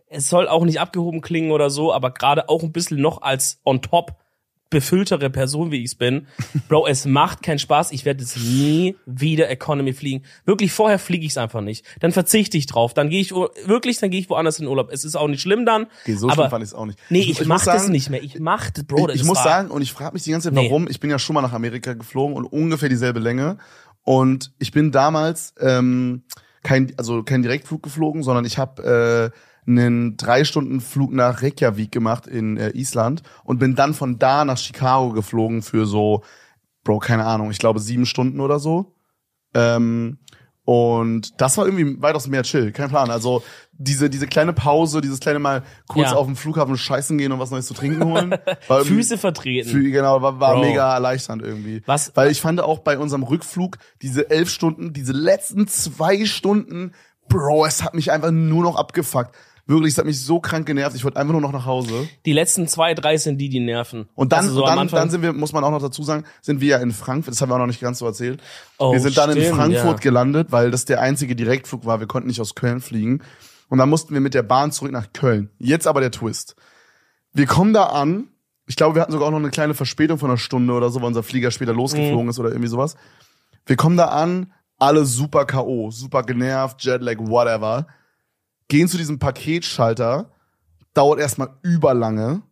[0.08, 3.60] es soll auch nicht abgehoben klingen oder so, aber gerade auch ein bisschen noch als
[3.64, 4.16] on top
[4.70, 6.26] befülltere Person, wie ich's bin.
[6.68, 7.92] Bro, es macht keinen Spaß.
[7.92, 10.24] Ich werde jetzt nie wieder Economy fliegen.
[10.46, 11.84] Wirklich, vorher fliege ich's einfach nicht.
[12.00, 12.92] Dann verzichte ich drauf.
[12.94, 14.90] Dann gehe ich wirklich, dann gehe ich woanders in Urlaub.
[14.90, 15.86] Es ist auch nicht schlimm dann.
[16.02, 16.98] Okay, so aber schlimm fand ich es auch nicht.
[17.08, 18.22] nee, ich, muss mach das nicht mehr.
[18.22, 19.06] Ich mach das, Bro.
[19.06, 20.68] das ich, ich muss war- sagen, und ich frage mich die ganze Zeit, Nee.
[20.68, 20.88] warum.
[20.88, 23.58] Ich bin ja schon mal nach Amerika geflogen und ungefähr dieselbe Länge.
[24.02, 26.24] Und ich bin damals ähm,
[26.62, 31.90] kein, also kein Direktflug geflogen, sondern ich habe äh, einen drei Stunden Flug nach Reykjavik
[31.92, 36.22] gemacht in äh, Island und bin dann von da nach Chicago geflogen für so,
[36.84, 38.94] Bro, keine Ahnung, ich glaube sieben Stunden oder so.
[39.54, 40.18] Ähm,
[40.66, 43.10] und das war irgendwie weitaus mehr chill, kein Plan.
[43.10, 46.16] Also diese, diese kleine Pause, dieses kleine Mal kurz Ja.
[46.16, 48.34] auf dem Flughafen scheißen gehen und was Neues zu trinken holen.
[48.68, 49.68] War Füße vertreten.
[49.68, 50.62] für, genau, war, war Bro.
[50.62, 51.82] mega erleichternd irgendwie.
[51.84, 56.92] Was- Weil ich fand auch bei unserem Rückflug diese elf Stunden, diese letzten zwei Stunden,
[57.28, 59.34] Bro, es hat mich einfach nur noch abgefuckt.
[59.66, 60.94] Wirklich, es hat mich so krank genervt.
[60.94, 62.06] Ich wollte einfach nur noch nach Hause.
[62.26, 64.08] Die letzten zwei, drei sind die, die nerven.
[64.14, 66.60] Und dann, Also so dann, dann sind wir, muss man auch noch dazu sagen, sind
[66.60, 68.42] wir ja in Frankfurt, das haben wir auch noch nicht ganz so erzählt.
[68.78, 70.02] Oh, wir sind dann in stimmt, Frankfurt ja.
[70.02, 71.98] gelandet, weil das der einzige Direktflug war.
[71.98, 73.22] Wir konnten nicht aus Köln fliegen.
[73.70, 75.50] Und dann mussten wir mit der Bahn zurück nach Köln.
[75.58, 76.56] Jetzt aber der Twist.
[77.32, 78.28] Wir kommen da an.
[78.66, 81.00] Ich glaube, wir hatten sogar auch noch eine kleine Verspätung von einer Stunde oder so,
[81.00, 82.96] weil unser Flieger später losgeflogen ist oder irgendwie sowas.
[83.66, 87.86] Wir kommen da an, alle super K.O., super genervt, Jetlag, whatever.
[88.68, 90.30] Gehen zu diesem Paketschalter,
[90.94, 92.42] dauert erstmal überlange,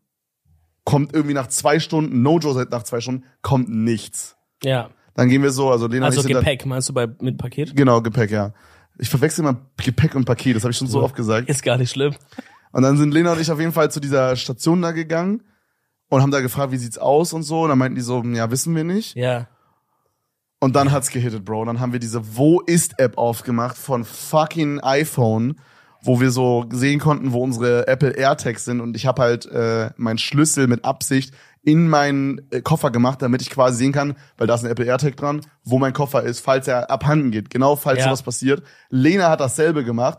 [0.84, 4.36] kommt irgendwie nach zwei Stunden, no Joe seit nach zwei Stunden, kommt nichts.
[4.62, 4.90] Ja.
[5.14, 7.06] Dann gehen wir so, also Lena und Also ich sind dann, Gepäck, meinst du bei
[7.20, 7.76] mit Paket?
[7.76, 8.52] Genau, Gepäck, ja.
[8.98, 11.48] Ich verwechsel immer Gepäck und Paket, das habe ich schon so oft gesagt.
[11.48, 12.14] Ist gar nicht schlimm.
[12.72, 15.42] Und dann sind Lena und ich auf jeden Fall zu dieser Station da gegangen
[16.08, 17.62] und haben da gefragt, wie sieht's aus und so.
[17.62, 19.14] Und dann meinten die so, ja, wissen wir nicht.
[19.14, 19.48] Ja.
[20.60, 21.64] Und dann hat's gehittet, Bro.
[21.64, 25.56] Dann haben wir diese Wo ist App aufgemacht von fucking iPhone,
[26.02, 28.80] wo wir so sehen konnten, wo unsere Apple AirTags sind.
[28.80, 33.40] Und ich habe halt äh, meinen Schlüssel mit Absicht in meinen äh, Koffer gemacht, damit
[33.40, 36.40] ich quasi sehen kann, weil da ist ein Apple AirTag dran, wo mein Koffer ist,
[36.40, 37.50] falls er abhanden geht.
[37.50, 38.06] Genau, falls Ja.
[38.06, 38.62] sowas passiert.
[38.90, 40.18] Lena hat dasselbe gemacht.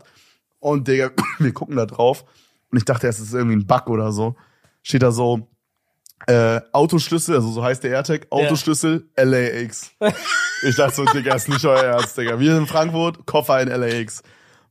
[0.58, 2.24] Und Digga, wir gucken da drauf.
[2.70, 4.36] Und ich dachte, es ist irgendwie ein Bug oder so.
[4.82, 5.46] Steht da so,
[6.26, 9.90] äh, Autoschlüssel, also so heißt der AirTag, Autoschlüssel LAX.
[10.62, 12.40] ich dachte so, Digga, ist nicht euer Ernst, Digga.
[12.40, 14.22] Wir in Frankfurt, Koffer in LAX.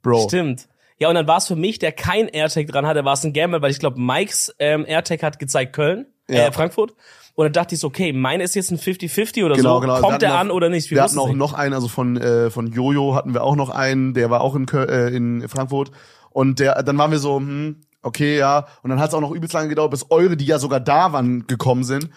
[0.02, 0.28] Bro.
[0.28, 0.68] Stimmt.
[1.04, 3.34] Ja, und dann war es für mich, der kein AirTag dran hatte, war es ein
[3.34, 6.48] Gamble, weil ich glaube, Mikes ähm, AirTag hat gezeigt Köln, Ja.
[6.48, 6.94] äh, Frankfurt.
[7.36, 9.80] Und dann dachte ich so, okay, meine ist jetzt ein 50-50 oder Genau, so.
[9.82, 9.96] genau.
[9.96, 10.90] Wir Kommt hatten der an oder nicht?
[10.92, 11.38] Wir hatten wussten es auch nicht.
[11.38, 14.56] noch einen, also von, äh, von Jojo hatten wir auch noch einen, der war auch
[14.56, 15.92] in, Köl äh, in Frankfurt.
[16.30, 18.68] Und der, dann waren wir so, hm, okay, ja.
[18.82, 21.12] Und dann hat es auch noch übelst lange gedauert, bis eure, die ja sogar da
[21.12, 22.10] waren, gekommen sind.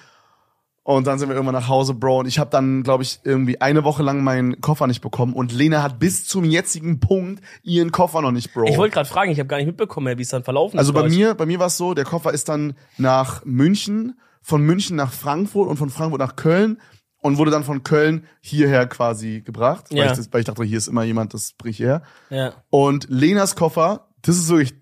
[0.89, 2.21] Und dann sind wir irgendwann nach Hause, Bro.
[2.21, 5.33] Und ich habe dann, glaube ich, irgendwie eine Woche lang meinen Koffer nicht bekommen.
[5.33, 8.67] Und Lena hat bis zum jetzigen Punkt ihren Koffer noch nicht, Bro.
[8.69, 10.95] Ich wollte gerade fragen, ich habe gar nicht mitbekommen, wie es dann verlaufen Also ist.
[10.95, 11.13] bei euch.
[11.13, 15.13] mir, bei mir war es so, der Koffer ist dann nach München, von München nach
[15.13, 16.81] Frankfurt und von Frankfurt nach Köln
[17.21, 20.05] und wurde dann von Köln hierher quasi gebracht, weil, Ja.
[20.07, 21.79] ich, das, weil ich dachte, hier ist immer jemand, das bringe ich.
[21.81, 22.53] Ja.
[22.71, 24.75] Und Lenas Koffer, das ist wirklich,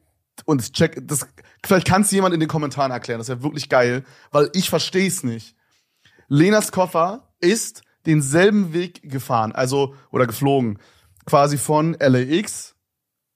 [0.45, 1.27] und check, das,
[1.65, 5.07] vielleicht kannst du jemand in den Kommentaren erklären, das wäre wirklich geil, weil ich verstehe
[5.09, 5.57] es nicht.
[6.29, 10.79] Lenas Koffer ist denselben Weg gefahren, also, oder geflogen,
[11.27, 12.75] quasi von LAX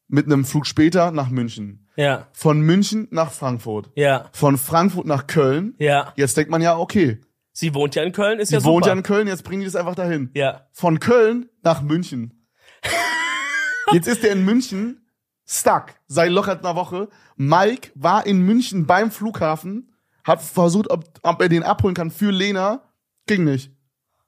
[0.08, 2.28] mit einem Flug später nach München Ja.
[2.32, 4.28] von München nach Frankfurt, Ja.
[4.32, 5.74] von Frankfurt nach Köln.
[5.78, 6.12] Ja.
[6.16, 7.20] Jetzt denkt man ja, okay,
[7.52, 8.94] Sie wohnt ja in Köln, ist sie ja wohnt super.
[8.94, 10.30] ja in Köln, jetzt bringen die das einfach dahin.
[10.34, 10.68] ja.
[10.72, 12.46] Von Köln nach München.
[13.92, 15.08] Jetzt ist der in München
[15.46, 17.08] stuck, seit locker einer Woche.
[17.36, 19.94] Mike war in München beim Flughafen,
[20.28, 22.82] hat versucht, ob, ob er den abholen kann für Lena,
[23.26, 23.72] ging nicht.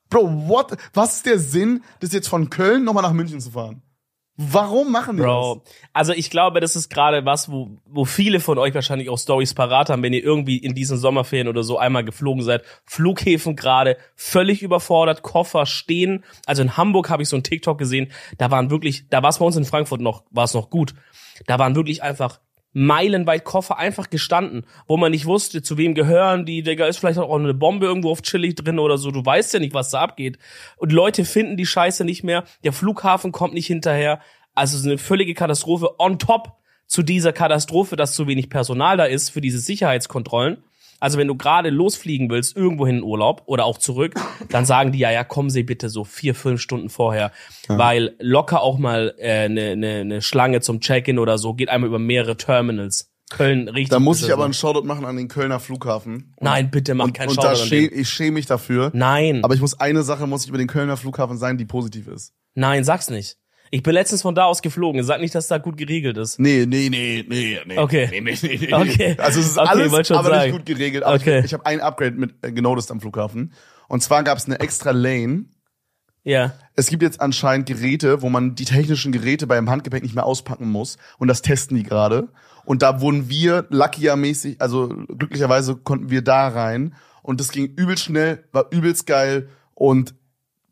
[0.08, 0.76] Bro, what?
[0.92, 3.82] Was ist der Sinn, das jetzt von Köln nochmal nach München zu fahren?
[4.42, 8.56] Warum machen die Bro, also ich glaube, das ist gerade was, wo, wo viele von
[8.56, 12.04] euch wahrscheinlich auch Stories parat haben, wenn ihr irgendwie in diesen Sommerferien oder so einmal
[12.04, 12.64] geflogen seid.
[12.86, 16.24] Flughäfen gerade völlig überfordert, Koffer stehen.
[16.46, 19.38] Also in Hamburg habe ich so einen TikTok gesehen, da waren wirklich, da war es
[19.38, 20.94] bei uns in Frankfurt noch, war es noch gut.
[21.46, 22.40] Da waren wirklich einfach
[22.72, 27.18] meilenweit Koffer einfach gestanden, wo man nicht wusste, zu wem gehören die, Digga, ist vielleicht
[27.18, 30.00] auch eine Bombe irgendwo auf chillig drin oder so, du weißt ja nicht, was da
[30.00, 30.38] abgeht.
[30.76, 34.20] Und Leute finden die Scheiße nicht mehr, der Flughafen kommt nicht hinterher,
[34.54, 36.56] also es ist eine völlige Katastrophe on top
[36.86, 40.62] zu dieser Katastrophe, dass zu wenig Personal da ist für diese Sicherheitskontrollen.
[41.00, 44.14] Also wenn du gerade losfliegen willst, irgendwo hin in Urlaub oder auch zurück,
[44.50, 47.32] dann sagen die ja, ja, kommen Sie bitte so vier, fünf Stunden vorher,
[47.68, 51.68] weil locker auch mal eine äh, ne, ne, ne Schlange zum Check-in oder so geht
[51.70, 53.10] einmal über mehrere Terminals.
[53.30, 53.90] Köln richtig.
[53.90, 56.14] Da muss ich aber einen Shoutout machen an den Kölner Flughafen.
[56.36, 58.00] Und, Nein, bitte mach und, keinen und da Shoutout an schäme, den.
[58.00, 58.90] ich schäme mich dafür.
[58.92, 62.08] Nein, Aber ich muss eine Sache muss ich über den Kölner Flughafen sagen, die positiv
[62.08, 62.34] ist.
[62.54, 63.36] nein, sag's nicht.
[63.72, 65.02] Ich bin letztens von da aus geflogen.
[65.04, 66.40] Sag nicht, dass da gut geregelt ist.
[66.40, 67.78] Nee, nee, nee, nee, nee.
[67.78, 68.08] Okay.
[68.10, 68.72] Nee, nee, nee, nee.
[68.74, 69.16] Okay.
[69.18, 70.42] Also es ist Okay, alles, aber sagen.
[70.42, 71.04] nicht gut geregelt.
[71.04, 71.38] Aber Okay.
[71.38, 73.52] ich, ich habe ein Upgrade mit äh, genoticed am Flughafen.
[73.86, 75.44] Und zwar gab es eine extra Lane.
[76.24, 76.52] Ja.
[76.74, 80.68] Es gibt jetzt anscheinend Geräte, wo man die technischen Geräte beim Handgepäck nicht mehr auspacken
[80.68, 80.98] muss.
[81.18, 82.28] Und das testen die gerade.
[82.64, 86.94] Und da wurden wir luckier-mäßig, also glücklicherweise konnten wir da rein.
[87.22, 89.48] Und das ging übelst schnell, war übelst geil.
[89.74, 90.14] Und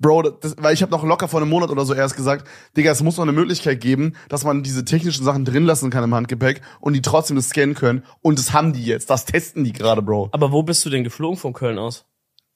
[0.00, 2.92] Bro, das, weil ich habe noch locker vor einem Monat oder so erst gesagt, Digga,
[2.92, 6.14] es muss noch eine Möglichkeit geben, dass man diese technischen Sachen drin lassen kann im
[6.14, 8.04] Handgepäck und die trotzdem das scannen können.
[8.22, 9.10] Und das haben die jetzt.
[9.10, 10.28] Das testen die gerade, Bro.
[10.32, 12.06] Aber wo bist du denn geflogen von Köln aus?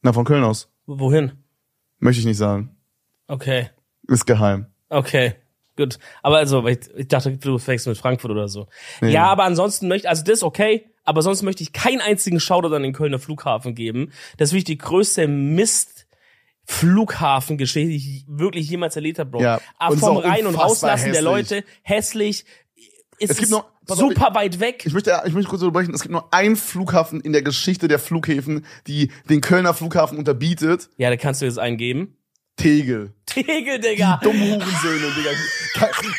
[0.02, 0.68] Na, von Köln aus.
[0.86, 1.32] Wohin?
[1.98, 2.76] Möchte ich nicht sagen.
[3.26, 3.70] Okay.
[4.08, 4.66] Ist geheim.
[4.88, 5.34] Okay.
[5.76, 5.98] Gut.
[6.22, 8.66] Aber also, ich, ich dachte, du fängst mit Frankfurt oder so.
[9.00, 12.74] Ja, aber ansonsten möchte, also das ist okay, aber sonst möchte ich keinen einzigen Shoutout
[12.74, 14.12] an den Kölner Flughafen geben.
[14.36, 16.01] Das ist wirklich die größte Mist.
[16.64, 19.42] Flughafengeschichte, die ich wirklich jemals erlebt habe, Bro.
[19.42, 19.60] Ja.
[19.78, 21.24] Aber vom ist Rein- und Rauslassen der hässlich.
[21.24, 22.44] Leute, hässlich.
[23.18, 24.84] Es gibt noch, pass auf, super weit weg.
[24.86, 25.94] Ich möchte, ich möchte kurz unterbrechen.
[25.94, 30.90] Es gibt nur einen Flughafen in der Geschichte der Flughäfen, die den Kölner Flughafen unterbietet.
[30.96, 32.16] Ja, da kannst du jetzt eingeben.
[32.56, 33.12] Tegel.
[33.32, 34.20] Tegel, Digga.
[34.22, 35.30] Dumme Hurensöhne, Digga.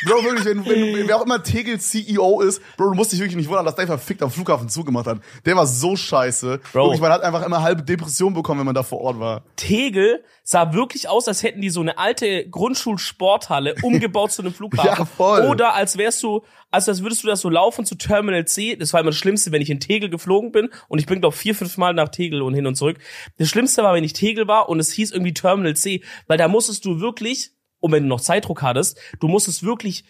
[0.05, 3.35] Bro, wirklich, wenn, wenn, wer auch immer Tegel CEO ist, Bro, du musst dich wirklich
[3.35, 5.19] nicht wundern, dass der verfickt am Flughafen zugemacht hat.
[5.45, 6.59] Der war so scheiße.
[6.71, 6.85] Bro.
[6.85, 9.43] Wirklich, man hat einfach immer halbe Depression bekommen, wenn man da vor Ort war.
[9.55, 14.89] Tegel sah wirklich aus, als hätten die so eine alte Grundschulsporthalle umgebaut zu einem Flughafen.
[14.97, 15.47] Ja, voll.
[15.47, 18.75] Oder als wärst du, also als würdest du das so laufen zu Terminal C.
[18.75, 20.69] Das war immer das Schlimmste, wenn ich in Tegel geflogen bin.
[20.87, 22.97] Und ich bin, glaube vier, fünf Mal nach Tegel und hin und zurück.
[23.37, 26.01] Das Schlimmste war, wenn ich Tegel war und es hieß irgendwie Terminal C.
[26.27, 30.05] Weil da musstest du wirklich, und wenn du noch Zeitdruck hattest, du musstest wirklich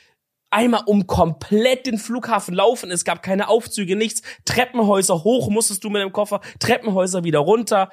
[0.54, 2.92] einmal um komplett den Flughafen laufen.
[2.92, 4.22] Es gab keine Aufzüge, nichts.
[4.46, 7.90] Treppenhäuser hoch musstest du mit dem Koffer, Treppenhäuser wieder runter.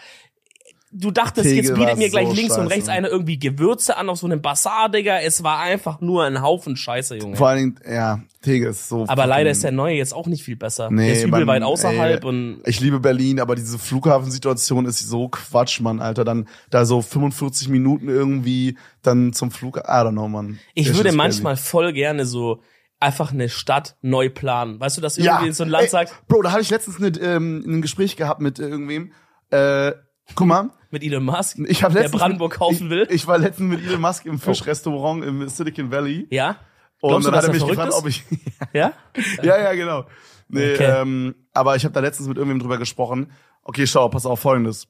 [0.93, 2.75] Du dachtest, Tegel jetzt bietet mir gleich so links und scheiße.
[2.75, 5.21] rechts einer irgendwie Gewürze an auf so einem Bazar, Digga.
[5.21, 7.37] Es war einfach nur ein Haufen Scheiße, Junge.
[7.37, 9.05] Vor allen Dingen, ja, Tegel ist so.
[9.07, 10.91] Aber leider ist der neue jetzt auch nicht viel besser.
[10.91, 14.85] Nee, der ist übel Mann, weit außerhalb ey, und ich liebe Berlin, aber diese Flughafensituation
[14.85, 16.25] ist so Quatsch, Mann, Alter.
[16.25, 19.77] Dann da so 45 Minuten irgendwie dann zum Flug.
[19.77, 20.59] I don't know, Mann.
[20.75, 22.63] ich Der würde manchmal voll gerne so
[22.99, 24.81] einfach eine Stadt neu planen.
[24.81, 26.97] Weißt du, dass irgendwie in so ein Land ey, sagt, Bro, da hatte ich letztens
[26.97, 29.13] eine, ähm, ein Gespräch gehabt mit äh, irgendwem.
[29.51, 29.93] Äh,
[30.35, 33.07] guck mal, mit Elon Musk, ich habe der Brandenburg kaufen ich, will.
[33.11, 36.57] Ich war letztens mit Elon Musk im Fischrestaurant im Silicon Valley ja?
[37.01, 37.99] und Glaubst du, dann hat dass er mich gefragt, ist?
[37.99, 38.25] ob ich
[38.73, 38.93] Ja?
[39.43, 40.07] ja, ja, genau.
[40.49, 41.01] Nee, Okay.
[41.01, 43.31] ähm, aber ich habe da letztens mit irgendwem drüber gesprochen.
[43.63, 44.89] Okay, schau, pass auf, folgendes.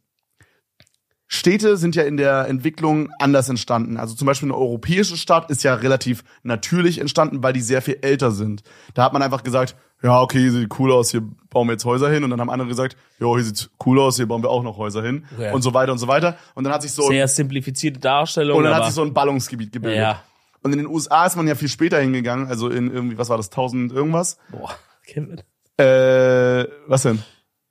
[1.32, 3.98] Städte sind ja in der Entwicklung anders entstanden.
[3.98, 7.98] Also zum Beispiel eine europäische Stadt ist ja relativ natürlich entstanden, weil die sehr viel
[8.02, 8.62] älter sind.
[8.94, 11.84] Da hat man einfach gesagt, ja, okay, hier sieht cool aus, hier bauen wir jetzt
[11.84, 12.24] Häuser hin.
[12.24, 14.76] Und dann haben andere gesagt, ja, hier sieht cool aus, hier bauen wir auch noch
[14.78, 15.26] Häuser hin.
[15.38, 15.52] Ja.
[15.52, 16.36] Und so weiter und so weiter.
[16.54, 18.56] Und dann hat sich so, Sehr simplifizierte Darstellung.
[18.58, 19.98] und dann hat sich so ein Ballungsgebiet gebildet.
[20.00, 20.22] ja.
[20.62, 23.38] Und in den USA ist man ja viel später hingegangen, also in irgendwie, was war
[23.38, 24.36] das, 1000 irgendwas?
[24.50, 24.70] Boah,
[25.06, 25.40] Kevin.
[25.78, 27.22] Äh, was denn?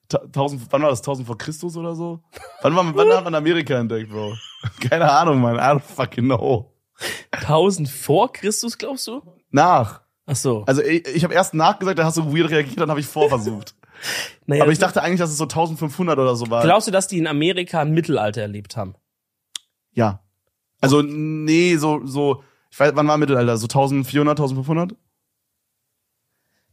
[0.08, 1.02] Ta- 1000, wann war das?
[1.02, 2.22] 1000 vor Christus oder so?
[2.64, 4.34] Wann, war, wann hat man Amerika entdeckt, Bro?
[4.90, 5.58] Keine Ahnung, man.
[5.58, 6.74] I don't fucking know.
[7.32, 9.22] 1000 vor Christus, glaubst du?
[9.52, 10.02] Nach.
[10.30, 10.64] Ach so.
[10.66, 13.74] Also ich, ich habe erst nachgesagt, da hast du weird reagiert, dann habe ich vorversucht.
[14.46, 16.62] naja, Aber ich dachte eigentlich, dass es so 1500 oder so war.
[16.64, 18.96] glaubst du, dass die in Amerika ein Mittelalter erlebt haben?
[19.92, 20.22] Ja.
[20.82, 23.58] Also nee, so so ich weiß, wann war Mittelalter?
[23.58, 24.96] So 1400, 1500?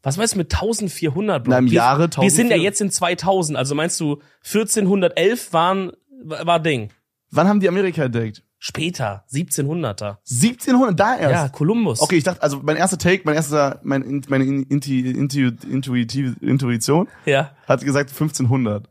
[0.02, 1.50] Was meinst du mit 1400, Bro?
[1.50, 2.62] Na, im wir, Jahre Wir sind ja 1400.
[2.62, 5.92] jetzt in 2000, also meinst du 1411 waren,
[6.22, 6.90] war Ding.
[7.30, 8.44] Wann haben die Amerika entdeckt?
[8.58, 10.16] Später, 1700er.
[10.28, 11.32] 1700, da erst.
[11.34, 12.00] Ja, Kolumbus.
[12.00, 15.50] Okay, ich dachte, also mein erster Take, mein erster, mein, In- meine In- Inti, Intu,
[15.70, 17.50] Intuitive, Intuition Ja.
[17.68, 18.88] hat gesagt 1500.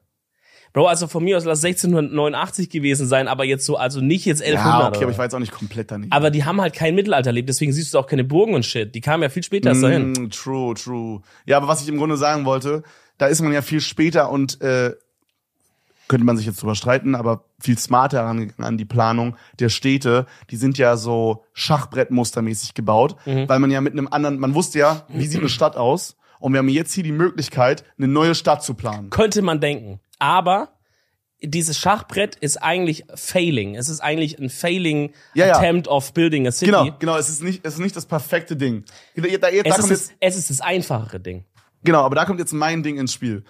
[0.72, 4.42] Bro, also von mir aus lass 1689 gewesen sein, aber jetzt so, also nicht jetzt
[4.44, 4.82] 1100.
[4.82, 6.12] Ja, okay, aber ich war jetzt auch nicht komplett daneben.
[6.12, 8.94] aber die haben halt kein Mittelalter erlebt, deswegen siehst du auch keine Burgen und Shit.
[8.94, 10.12] Die kamen ja viel später erst dahin.
[10.12, 11.22] Mm, true, true.
[11.46, 12.84] Ja, aber was ich im Grunde sagen wollte,
[13.18, 14.94] da ist man ja viel später und äh,
[16.10, 20.26] könnte man sich jetzt drüber streiten, aber viel smarter herangegangen an die Planung der Städte.
[20.52, 23.50] Die sind ja so Schachbrettmustermäßig gebaut, Mhm.
[23.50, 26.54] weil man ja mit einem anderen, man wusste ja, wie sieht eine Stadt aus und
[26.54, 29.10] wir haben jetzt hier die Möglichkeit, eine neue Stadt zu planen.
[29.10, 30.00] Könnte man denken.
[30.20, 30.70] Aber
[31.42, 33.76] dieses Schachbrett ist eigentlich failing.
[33.76, 35.56] Es ist eigentlich ein failing Ja, ja.
[35.58, 36.72] attempt of building a city.
[36.72, 38.84] Genau, genau, es ist nicht, es ist nicht das perfekte Ding.
[39.16, 41.46] Da, da, da Es, ist jetzt, das, es ist das einfachere Ding.
[41.84, 43.44] Genau, aber da kommt jetzt mein Ding ins Spiel.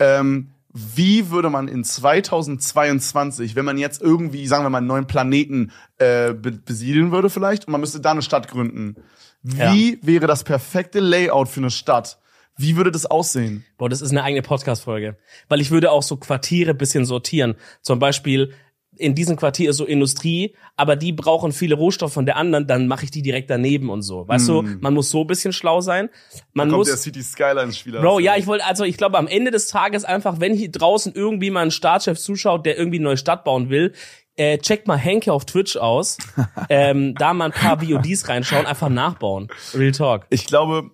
[0.00, 5.06] Ähm, wie würde man in 2022, wenn man jetzt irgendwie, sagen wir mal, einen neuen
[5.06, 8.96] Planeten äh, be besiedeln würde vielleicht und man müsste da eine Stadt gründen,
[9.42, 12.18] wie wäre das perfekte Layout für eine Stadt?
[12.56, 13.64] Wie würde das aussehen?
[13.76, 15.16] Boah, das ist eine eigene Podcast-Folge.
[15.48, 17.56] Weil ich würde auch so Quartiere bisschen sortieren.
[17.80, 18.52] Zum Beispiel,
[18.96, 22.86] in diesem Quartier ist so Industrie, aber die brauchen viele Rohstoffe von der anderen, dann
[22.88, 24.28] mache ich die direkt daneben und so.
[24.28, 26.10] Weißt du, man muss so ein bisschen schlau sein.
[26.52, 26.88] Man Kommt muss.
[26.88, 27.92] der City Skyline ins Spiel?
[27.92, 31.14] Bro, ja, ich wollte, also ich glaube, am Ende des Tages einfach, wenn hier draußen
[31.14, 33.92] irgendwie mal ein Staatschef zuschaut, der irgendwie eine neue Stadt bauen will,
[34.36, 36.18] äh, checkt mal Henke auf Twitch aus,
[36.68, 39.48] ähm, da mal ein paar VODs reinschauen, einfach nachbauen.
[39.74, 40.26] Real Talk.
[40.30, 40.90] Ich glaube,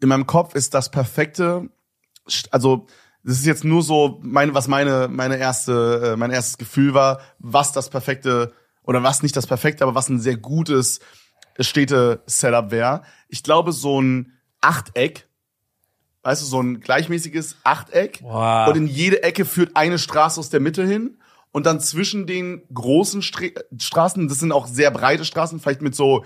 [0.00, 1.68] in meinem Kopf ist das perfekte,
[2.50, 2.86] also
[3.26, 7.20] das ist jetzt nur so meine, was meine meine erste äh, mein erstes Gefühl war,
[7.40, 8.52] was das perfekte
[8.84, 11.00] oder was nicht das perfekte, aber was ein sehr gutes
[11.58, 13.02] Städte-Setup wäre.
[13.28, 15.26] Ich glaube so ein Achteck,
[16.22, 18.68] weißt du, so ein gleichmäßiges Achteck Boah.
[18.68, 21.18] und in jede Ecke führt eine Straße aus der Mitte hin
[21.50, 25.96] und dann zwischen den großen Stre Straßen, das sind auch sehr breite Straßen, vielleicht mit
[25.96, 26.24] so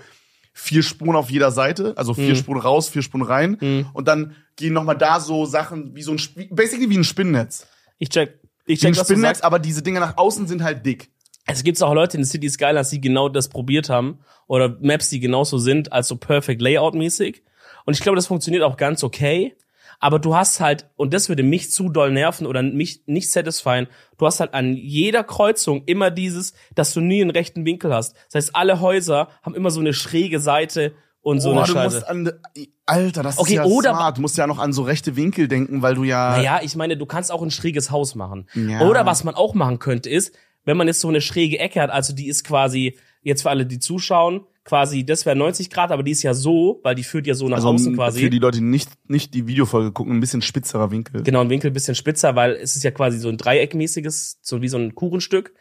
[0.53, 3.87] vier Spuren auf jeder Seite, also vier Spuren raus, vier Spuren rein.
[3.93, 7.67] Und dann gehen nochmal da so Sachen wie so ein, Sp basically wie ein Spinnennetz.
[7.97, 10.63] Ich check, ich Wie ein check, was du Spinnennetz, aber diese Dinger nach außen sind
[10.63, 11.09] halt dick.
[11.45, 15.19] Es gibt auch Leute in City Skylines, die genau das probiert haben oder Maps, die
[15.19, 17.43] genauso sind, also perfect Layout-mäßig.
[17.85, 19.55] Und ich glaube, das funktioniert auch ganz okay.
[20.01, 23.87] Aber du hast halt, und das würde mich zu doll nerven oder mich nicht satisfyen,
[24.17, 28.15] du hast halt an jeder Kreuzung immer dieses, dass du nie einen rechten Winkel hast.
[28.25, 31.71] Das heißt, alle Häuser haben immer so eine schräge Seite und so oh, eine du
[31.73, 31.95] Scheiße.
[31.97, 32.31] musst an,
[32.87, 34.17] Alter, das Okay, ist ja oder- smart.
[34.17, 36.31] Du musst ja noch an so rechte Winkel denken, weil du ja.
[36.37, 38.49] Naja, ich meine, du kannst auch ein schräges Haus machen.
[38.55, 38.81] Ja.
[38.81, 40.35] Oder was man auch machen könnte, ist,
[40.65, 43.67] wenn man jetzt so eine schräge Ecke hat, also die ist quasi, jetzt für alle,
[43.67, 47.25] die zuschauen, quasi, das wäre 90 Grad, aber die ist ja so, weil die führt
[47.27, 48.21] ja so nach also außen quasi.
[48.21, 51.23] für die Leute, die nicht, nicht die Videofolge gucken, ein bisschen spitzerer Winkel.
[51.23, 54.61] Genau, ein Winkel ein bisschen spitzer, weil es ist ja quasi so ein dreieckmäßiges, so
[54.61, 55.53] wie so ein Kuchenstück.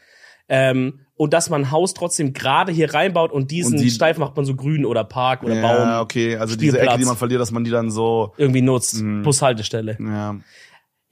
[0.53, 4.19] Ähm, und dass man ein Haus trotzdem gerade hier reinbaut und diesen Und die- Steif
[4.19, 6.37] macht man so grün oder Park oder ja, Baum okay.
[6.37, 6.99] Also diese Ecke, Spielplatz.
[7.01, 8.33] die man verliert, dass man die dann so.
[8.37, 9.01] irgendwie nutzt.
[9.01, 9.23] Mhm.
[9.23, 9.97] Bushaltestelle.
[10.01, 10.37] Ja.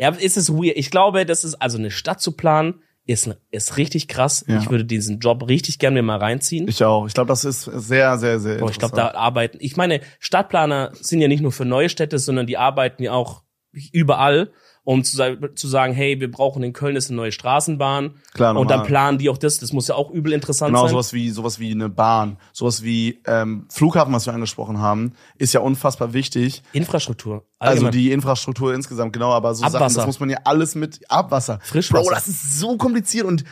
[0.00, 0.76] Ja, aber ist es weird.
[0.76, 4.44] Ich glaube, das ist also eine Stadt zu planen, ist, ist richtig krass.
[4.46, 4.58] Ja.
[4.58, 6.68] Ich würde diesen Job richtig gerne mir mal reinziehen.
[6.68, 7.06] Ich auch.
[7.06, 8.58] Ich glaube, das ist sehr, sehr, sehr.
[8.58, 9.56] Boah, ich glaube, da arbeiten.
[9.60, 13.44] Ich meine, Stadtplaner sind ja nicht nur für neue Städte, sondern die arbeiten ja auch
[13.92, 14.52] überall,
[14.88, 18.14] um zu, zu sagen, hey, wir brauchen in Köln ist eine neue Straßenbahn.
[18.32, 18.86] Klar, und dann normal.
[18.86, 19.58] planen die auch das.
[19.58, 20.92] Das muss ja auch übel interessant Genau, sein.
[20.92, 25.52] sowas wie, sowas wie eine Bahn, sowas wie ähm, Flughafen, was wir angesprochen haben, ist
[25.52, 26.62] ja unfassbar wichtig.
[26.72, 27.44] Infrastruktur.
[27.58, 27.92] Also Allgemein.
[27.92, 29.96] die Infrastruktur insgesamt, genau, aber so Sachen, Abwasser.
[29.96, 31.58] das muss man ja alles mit Abwasser.
[31.64, 32.04] Frischwasser.
[32.04, 33.44] Bro, das ist so kompliziert und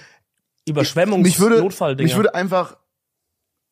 [0.65, 2.07] Überschwemmungs mich würde, Notfalldinger.
[2.09, 2.79] mich würde einfach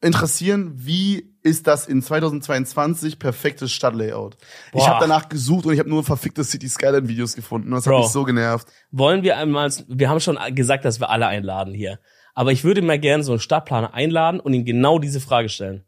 [0.05, 4.37] interessieren, wie ist das in 2022 perfektes Stadtlayout?
[4.67, 4.89] Ich Boah.
[4.89, 7.97] habe danach gesucht und ich habe nur verfickte City Skyline Videos gefunden und das Bro.
[7.97, 8.69] hat mich so genervt.
[8.91, 11.99] Wollen wir einmal, wir haben schon gesagt, dass wir alle einladen hier.
[12.35, 15.85] Aber ich würde mal gerne so einen Stadtplaner einladen und ihm genau diese Frage stellen.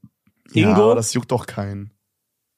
[0.53, 1.93] Ja, Ingo, aber das juckt doch keinen.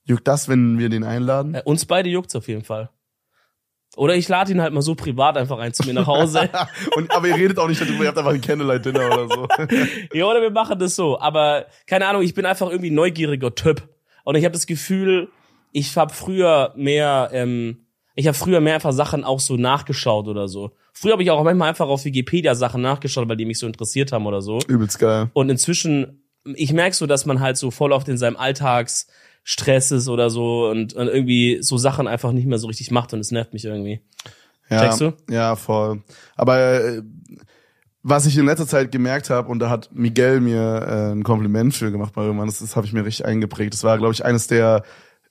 [0.05, 1.55] Juckt das, wenn wir den einladen?
[1.55, 2.91] äh, uns beide juckt's auf jeden Fall.
[3.99, 6.49] Oder ich lade ihn halt mal so privat einfach ein zu mir nach Hause.
[6.97, 9.49] und, aber ihr redet auch nicht darüber, ihr habt einfach ein Candlelight-Dinner oder so.
[10.17, 11.19] ja, oder wir machen das so.
[11.19, 13.89] Aber keine Ahnung, ich bin einfach irgendwie ein neugieriger Typ.
[14.23, 15.31] Und ich habe das Gefühl,
[15.73, 20.47] ich habe früher mehr, ähm, ich habe früher mehr einfach Sachen auch so nachgeschaut oder
[20.47, 20.71] so.
[20.93, 24.13] Früher habe ich auch manchmal einfach auf Wikipedia Sachen nachgeschaut, weil die mich so interessiert
[24.13, 24.61] haben oder so.
[24.69, 25.29] Übelst geil.
[25.33, 28.37] Und inzwischen, ich merk so, dass man halt so voll oft in seinem
[29.49, 33.13] Alltagsstress ist oder so und, und irgendwie so Sachen einfach nicht mehr so richtig macht
[33.13, 34.01] und es nervt mich irgendwie.
[34.71, 35.13] Ja, Checkst du?
[35.31, 36.03] Ja, voll.
[36.37, 37.03] Aber äh,
[38.03, 41.75] was ich in letzter Zeit gemerkt habe, und da hat Miguel mir äh, ein Kompliment
[41.75, 43.73] für gemacht bei irgendwann, das, das habe ich mir richtig eingeprägt.
[43.73, 44.83] Das war, glaube ich, eines der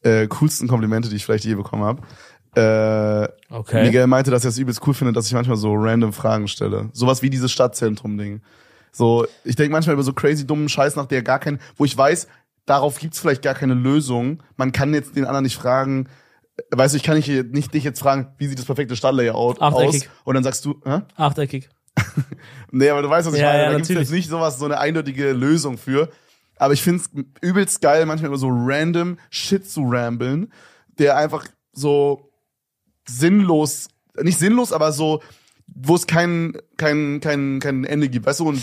[0.01, 2.01] äh, coolsten Komplimente, die ich vielleicht je bekommen habe.
[2.56, 3.86] Äh, Okay.
[3.86, 6.89] Miguel meinte, dass er es übelst cool findet, dass ich manchmal so random Fragen stelle.
[6.91, 8.41] Sowas wie dieses Stadtzentrum-Ding.
[8.91, 11.95] So, ich denke manchmal über so crazy dummen Scheiß nach, der gar kein, wo ich
[11.97, 12.27] weiß,
[12.67, 14.43] darauf gibt's vielleicht gar keine Lösung.
[14.58, 16.08] Man kann jetzt den anderen nicht fragen,
[16.58, 19.60] äh, weißt du, ich kann nicht, nicht dich jetzt fragen, wie sieht das perfekte Stadtlayout
[19.60, 19.73] aus?
[20.23, 21.01] Und dann sagst du, hä?
[21.15, 21.69] Achteckig.
[22.71, 23.60] Nee, aber du weißt, was ich Ja, meine.
[23.60, 24.10] ja, da gibt's natürlich.
[24.10, 26.10] jetzt nicht sowas, so eine eindeutige Lösung für.
[26.58, 27.10] Aber ich find's
[27.41, 30.51] übelst geil, manchmal immer so random Shit zu ramblen,
[30.99, 32.30] der einfach so
[33.08, 33.88] sinnlos,
[34.21, 35.21] nicht sinnlos, aber so,
[35.67, 38.49] wo es kein, kein, kein, kein Ende gibt, weißt du?
[38.49, 38.62] Und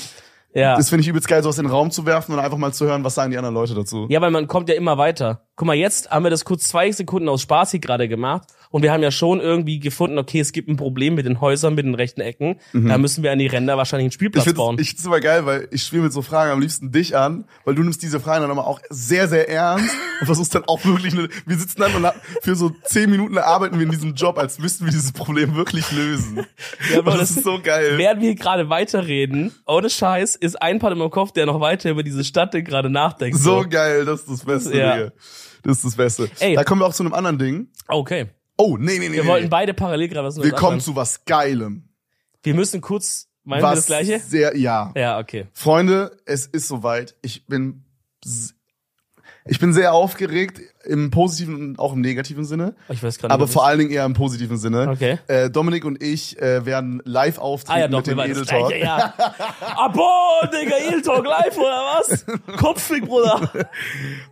[0.55, 0.77] Ja.
[0.77, 2.87] das finde ich übelst geil, sowas in den Raum zu werfen und einfach mal zu
[2.87, 4.07] hören, was sagen die anderen Leute dazu.
[4.09, 5.43] Ja, weil man kommt ja immer weiter.
[5.57, 8.83] Guck mal, jetzt haben wir das kurz zwei Sekunden aus Spaß hier gerade gemacht und
[8.83, 11.85] wir haben ja schon irgendwie gefunden, okay, es gibt ein Problem mit den Häusern, mit
[11.87, 12.57] den rechten Ecken.
[12.73, 14.77] Da müssen wir an die Ränder wahrscheinlich einen Ich Spielplatz find's, bauen.
[14.81, 17.77] ich find's immer geil, weil ich spiele mit so Fragen am liebsten dich an, weil
[17.77, 21.13] du nimmst diese Fragen dann aber auch sehr, sehr ernst und versuchst dann auch wirklich
[21.17, 22.05] eine, wir sitzen dann und
[22.43, 25.93] für so zehn Minuten arbeiten wir in diesem Job, als müssten wir dieses Problem wirklich
[25.93, 26.45] lösen.
[26.93, 27.97] Ja, aber das das- ist so geil.
[27.97, 31.61] Während wir hier gerade weiterreden, ohne Scheiß, ist ein Part in meinem Kopf, der noch
[31.61, 33.39] weiter über diese Stadt gerade nachdenkt.
[33.39, 34.97] So geil, das ist das Beste, Ja.
[34.97, 35.13] Digga.
[35.63, 36.29] Das ist das Beste.
[36.41, 36.55] Ey.
[36.57, 37.69] Da kommen wir auch zu einem anderen Ding.
[37.89, 38.27] Okay.
[38.57, 39.17] Oh, nee, nee, nee.
[39.17, 39.29] Wir nee.
[39.29, 41.89] wollten beide parallel gerade was wir kommen zu was Geilem.
[42.43, 44.21] Wir müssen kurz, meinen was wir das Gleiche?
[44.21, 44.93] Sehr, ja.
[44.95, 45.47] Ja, okay.
[45.53, 47.17] Freunde, es ist soweit.
[47.23, 47.85] Ich bin,
[49.47, 52.75] ich bin sehr aufgeregt im positiven und auch im negativen Sinne.
[52.89, 54.89] Ich weiß gerade Aber vor allen Dingen eher im positiven Sinne.
[54.89, 55.19] Okay.
[55.27, 58.69] Äh, Dominik und ich äh, werden live auftreten Ah ja, doch, mit dem Edel Talk.
[58.69, 59.15] Gleiche, ja.
[59.61, 62.25] Ah, boah, Digga, Edel Talk live, oder was?
[62.57, 63.51] Kopfig, Bruder.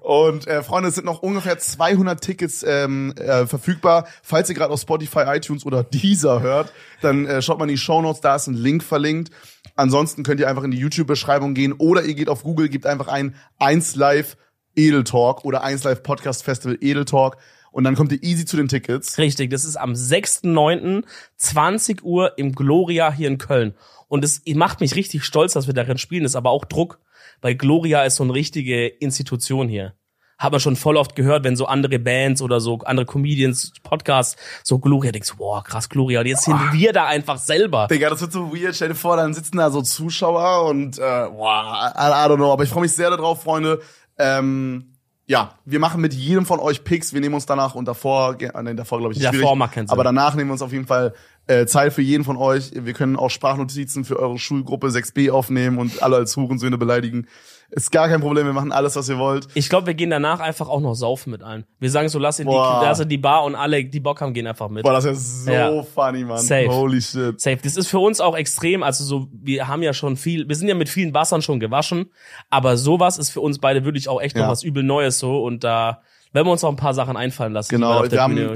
[0.01, 4.07] Und äh, Freunde, es sind noch ungefähr 200 Tickets ähm, äh, verfügbar.
[4.23, 6.73] Falls ihr gerade auf Spotify, iTunes oder Deezer hört,
[7.03, 9.31] dann äh, schaut mal in die Show Notes, da ist ein Link verlinkt.
[9.77, 13.09] Ansonsten könnt ihr einfach in die YouTube-Beschreibung gehen oder ihr geht auf Google, gebt einfach
[13.09, 14.37] ein 1 Live
[14.77, 17.37] Edel Talk oder 1 Live Podcast Festival Edel Talk
[17.73, 19.19] und dann kommt ihr easy zu den Tickets.
[19.19, 21.05] Richtig, das ist am 6.9.,
[21.37, 23.75] 20 Uhr im Gloria hier in Köln.
[24.09, 27.01] Und es macht mich richtig stolz, dass wir darin spielen, das ist aber auch Druck,
[27.41, 29.95] weil Gloria ist so eine richtige Institution hier.
[30.39, 34.37] Hat man schon voll oft gehört, wenn so andere Bands oder so andere Comedians, Podcasts,
[34.65, 37.87] so Gloria, denkst du, boah, krass, Gloria, und jetzt sind wir da einfach selber.
[37.89, 38.75] Digga, das wird so weird.
[38.75, 42.53] Stell dir vor, dann sitzen da so Zuschauer und äh, boah, I, I don't know.
[42.53, 43.81] Aber ich freue mich sehr darauf, Freunde.
[44.23, 44.93] Ähm,
[45.27, 47.13] ja, wir machen mit jedem von euch Picks.
[47.13, 49.73] Wir nehmen uns danach und davor, ah, nee, davor glaube ich ist Davor schwierig, macht
[49.73, 49.93] keinen Sinn.
[49.93, 51.15] aber danach nehmen wir uns auf jeden Fall
[51.47, 52.71] äh, Zeit für jeden von euch.
[52.75, 57.27] Wir können auch Sprachnotizen für eure Schulgruppe 6b aufnehmen und alle als Hurensöhne beleidigen.
[57.75, 58.45] Ist gar kein Problem.
[58.45, 59.49] Wir machen alles, was ihr wollt.
[59.55, 61.65] Ich glaube, wir gehen danach einfach auch noch saufen mit allen.
[61.81, 62.83] Wir sagen so, lass in die, Boah.
[62.85, 64.83] lass in die Bar und alle, die Bock haben, gehen einfach mit.
[64.85, 65.83] Boah, das ist so Ja.
[65.83, 66.37] funny, Mann.
[66.39, 66.69] Safe.
[66.69, 67.41] Holy shit.
[67.41, 67.59] Safe.
[67.63, 68.83] Das ist für uns auch extrem.
[68.83, 72.11] Also so, wir haben ja schon viel, wir sind ja mit vielen Wassern schon gewaschen,
[72.51, 74.49] aber sowas ist für uns beide wirklich auch echt noch Ja.
[74.51, 76.03] was übel Neues so und da
[76.33, 78.47] werden wir uns auch ein paar Sachen einfallen lassen, Genau, wir haben, äh,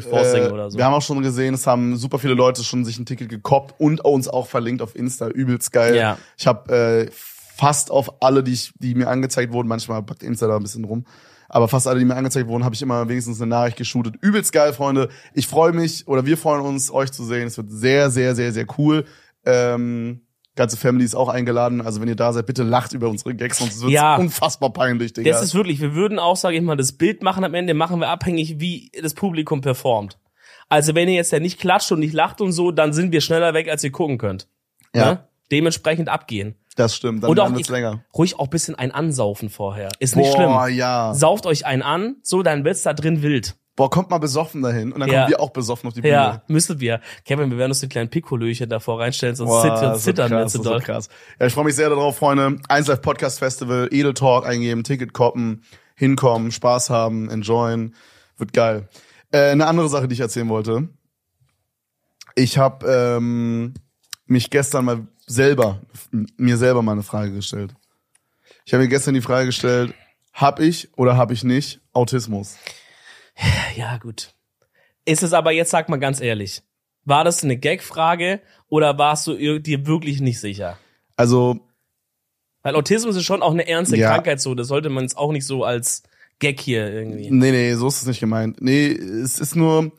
[0.51, 0.79] oder so.
[0.79, 3.75] wir haben auch schon gesehen, es haben super viele Leute schon sich ein Ticket gekoppt
[3.79, 5.29] und uns auch verlinkt auf Insta.
[5.29, 5.97] Übelst geil.
[5.97, 6.19] Ja.
[6.37, 10.47] Ich habe äh, fast auf alle, die, ich, die mir angezeigt wurden, manchmal packt Insta
[10.47, 11.05] da ein bisschen rum,
[11.49, 14.17] aber fast alle, die mir angezeigt wurden, habe ich immer wenigstens eine Nachricht geshootet.
[14.21, 15.09] Übelst geil, Freunde.
[15.33, 17.47] Ich freue mich oder wir freuen uns, euch zu sehen.
[17.47, 19.05] Es wird sehr, sehr, sehr, sehr cool.
[19.45, 20.26] Ähm,
[20.57, 21.81] ganze Family ist auch eingeladen.
[21.81, 24.17] Also wenn ihr da seid, bitte lacht über unsere Gags, sonst wird Ja.
[24.17, 25.31] unfassbar peinlich, Digga.
[25.31, 28.01] Das ist wirklich, wir würden auch, sage ich mal, das Bild machen am Ende, machen
[28.01, 30.19] wir abhängig, wie das Publikum performt.
[30.69, 33.21] Also wenn ihr jetzt ja nicht klatscht und nicht lacht und so, dann sind wir
[33.21, 34.49] schneller weg, als ihr gucken könnt.
[34.95, 35.25] ja, Ne?
[35.53, 36.57] Dementsprechend abgehen.
[36.75, 37.23] das stimmt.
[37.23, 38.05] Dann, dann wird's länger.
[38.17, 39.91] ruhig auch bisschen ein ansaufen vorher.
[40.01, 40.77] Ist nicht Boah, schlimm.
[40.79, 41.15] ja.
[41.15, 43.55] Sauft euch einen an, so dann wird's da drin wild.
[43.77, 45.21] Boah, kommt mal besoffen dahin und dann Ja.
[45.21, 46.15] kommen wir auch besoffen auf die Bühne.
[46.15, 47.01] Ja, müsstet wir.
[47.27, 50.81] Kevin, wir werden uns den kleinen Pikolöchen davor reinstellen, sonst Boah, zittern, wir zu doll.
[50.81, 51.09] krass.
[51.39, 52.59] Ja, ich freue mich sehr darauf, Freunde.
[52.69, 55.63] 1 Live Podcast Festival, Edel Talk eingeben, Ticket koppen,
[55.95, 57.95] hinkommen, Spaß haben, enjoyen.
[58.39, 58.89] Wird geil.
[59.31, 60.89] Äh, eine andere Sache, die ich erzählen wollte.
[62.35, 63.75] Ich habe ähm,
[64.27, 65.81] mich gestern mal selber,
[66.37, 67.75] mir selber mal eine Frage gestellt.
[68.65, 69.95] Ich habe mir gestern die Frage gestellt,
[70.33, 72.57] hab ich oder hab ich nicht Autismus?
[73.77, 74.35] Ja, gut.
[75.05, 76.63] Ist es aber jetzt, sag mal ganz ehrlich,
[77.05, 80.79] war das eine Gag-Frage oder warst du ir- dir wirklich nicht sicher?
[81.17, 81.61] Also
[82.63, 84.13] Weil Autismus ist schon auch eine ernste Ja.
[84.13, 86.03] Krankheit so, das sollte man jetzt auch nicht so als
[86.41, 87.31] Gag hier irgendwie.
[87.31, 88.61] Nee, nee, so ist es nicht gemeint.
[88.61, 89.93] Nee, es ist nur,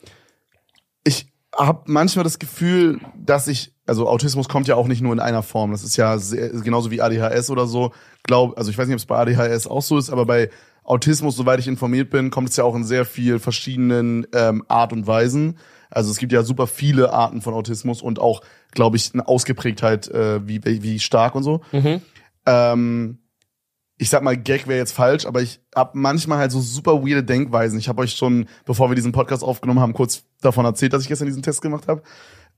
[1.04, 5.18] ich habe manchmal das Gefühl, dass ich, also Autismus kommt ja auch nicht nur in
[5.20, 5.72] einer Form.
[5.72, 7.92] Das ist ja sehr, genauso wie ADHS oder so.
[8.24, 10.50] Glaub, also ich weiß nicht, ob es bei ADHS auch so ist, aber bei
[10.84, 14.92] Autismus, soweit ich informiert bin, kommt es ja auch in sehr viel verschiedenen ähm, Art
[14.92, 15.58] und Weisen.
[15.90, 20.08] Also es gibt ja super viele Arten von Autismus und auch, glaube ich, eine Ausgeprägtheit,
[20.08, 21.60] äh, wie, wie stark und so.
[21.72, 22.00] Mhm.
[22.46, 23.18] Ähm,
[23.98, 27.24] ich sag mal, Gag wäre jetzt falsch, aber ich hab manchmal halt so super weirde
[27.24, 27.78] Denkweisen.
[27.78, 31.08] Ich habe euch schon, bevor wir diesen Podcast aufgenommen haben, kurz davon erzählt, dass ich
[31.08, 32.02] gestern diesen Test gemacht habe.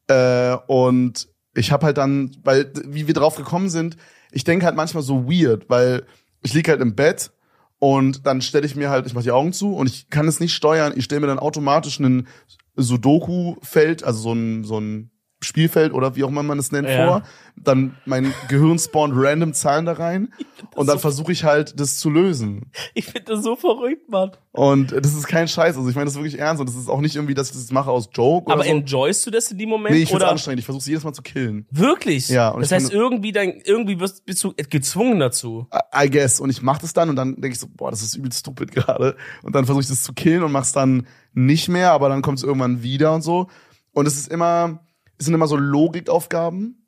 [0.07, 3.97] Äh, und ich habe halt dann, weil wie wir drauf gekommen sind,
[4.33, 6.05] ich denke halt manchmal so weird, weil
[6.43, 7.33] ich lieg halt im Bett
[7.81, 10.39] und dann stelle ich mir halt, ich mache die Augen zu und ich kann es
[10.39, 10.93] nicht steuern.
[10.95, 12.28] Ich stelle mir dann automatisch einen
[12.76, 15.11] Sudoku-Feld, also so ein, so ein
[15.43, 17.07] Spielfeld oder wie auch immer man es nennt, Ja.
[17.07, 17.22] vor.
[17.57, 20.32] Dann mein Gehirn spawnt random Zahlen da rein
[20.76, 22.70] und dann so- versuche ich halt, das zu lösen.
[22.95, 24.32] Ich finde das so verrückt, Mann.
[24.53, 25.76] Und das ist kein Scheiß.
[25.76, 27.55] Also ich meine das ist wirklich ernst und das ist auch nicht irgendwie, dass ich
[27.57, 28.74] das mache aus Joke Aber oder so.
[28.76, 29.95] enjoyst du das in dem Moment?
[29.95, 30.30] Nee, ich find's oder?
[30.32, 30.61] anstrengend.
[30.61, 31.66] Ich versuche jedes Mal zu killen.
[31.70, 32.28] Wirklich?
[32.28, 35.66] Ja, und das heißt, finde- irgendwie, dann, irgendwie wirst, bist du gezwungen dazu.
[35.95, 36.41] I guess.
[36.41, 38.72] Und ich mach das dann und dann denke ich so, boah, das ist übel stupid
[38.74, 39.16] gerade.
[39.43, 42.38] Und dann versuche ich das zu killen und mach's dann nicht mehr, aber dann kommt
[42.38, 43.49] es irgendwann wieder und so.
[43.93, 44.80] Und es ist immer,
[45.21, 46.87] es sind immer so Logikaufgaben.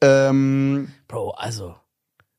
[0.00, 1.74] Ähm, Bro, also.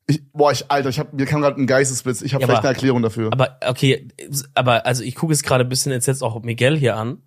[0.06, 2.22] ich, boah, ich, Alter, ich hab, mir kam gerade ein Geistesblitz.
[2.22, 3.32] Ich habe Ja, vielleicht aber- eine Erklärung dafür.
[3.32, 4.08] Aber okay,
[4.54, 7.22] aber also ich gucke es gerade ein bisschen jetzt, jetzt auch Miguel hier an.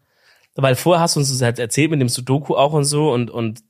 [0.55, 3.29] Weil vorher hast du uns das halt erzählt mit dem Sudoku auch und so und,
[3.29, 3.61] und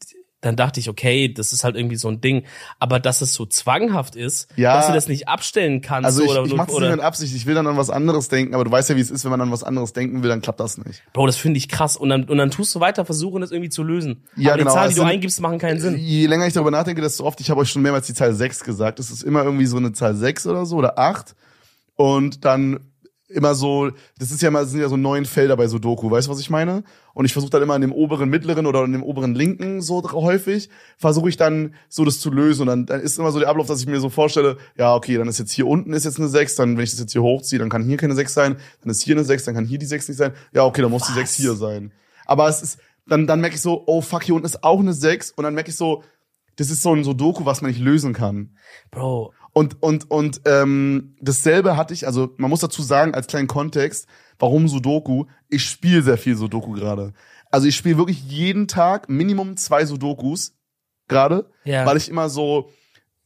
[0.42, 2.46] dann dachte ich, okay, das ist halt irgendwie so ein Ding.
[2.80, 4.76] Aber dass es so zwanghaft ist, Ja.
[4.78, 6.96] dass du das nicht abstellen kannst also so, ich, oder, ich mach das oder nicht
[6.98, 7.36] mit Absicht.
[7.36, 9.32] Ich will dann an was anderes denken, aber du weißt ja, wie es ist, wenn
[9.32, 11.04] man an was anderes denken will, dann klappt das nicht.
[11.12, 11.98] Bro, das finde ich krass.
[11.98, 14.24] Und dann, und dann tust du weiter versuchen, das irgendwie zu lösen.
[14.38, 15.98] Ja, Aber genau, die Zahlen, es die du sind- eingibst, machen keinen Sinn.
[15.98, 18.64] Je länger ich darüber nachdenke, desto oft, ich habe euch schon mehrmals die Zahl 6
[18.64, 19.00] gesagt.
[19.00, 21.36] Es ist immer irgendwie so eine Zahl 6 oder so oder 8.
[21.96, 22.80] Und dann
[23.30, 26.32] immer so, das ist ja mal, sind ja so neun Felder bei Sudoku, weißt du,
[26.32, 26.84] was ich meine?
[27.14, 30.02] Und ich versuche dann immer in dem oberen mittleren oder in dem oberen linken so
[30.12, 32.62] häufig, versuche ich dann so das zu lösen.
[32.62, 35.18] Und dann, dann ist immer so der Ablauf, dass ich mir so vorstelle, ja, okay,
[35.18, 37.22] dann ist jetzt hier unten ist jetzt eine 6, dann wenn ich das jetzt hier
[37.22, 39.78] hochziehe, dann kann hier keine 6 sein, dann ist hier eine 6, dann kann hier
[39.78, 40.34] die 6 nicht sein.
[40.52, 41.92] Ja, okay, dann muss die 6 hier sein.
[42.26, 44.94] Aber es ist, dann, dann merke ich so, oh fuck, hier unten ist auch eine
[44.94, 46.04] 6 und dann merke ich so,
[46.56, 48.58] das ist so ein Sudoku, was man nicht lösen kann.
[48.92, 53.50] Bro, Und, und, und ähm, dasselbe hatte ich, also man muss dazu sagen, als kleinen
[53.50, 54.08] Kontext,
[54.38, 55.26] warum Sudoku?
[55.50, 57.12] Ich spiele sehr viel Sudoku gerade.
[57.52, 60.54] Also ich spiele wirklich jeden Tag Minimum zwei Sudokus
[61.10, 61.86] gerade, Ja.
[61.86, 62.70] weil ich immer so,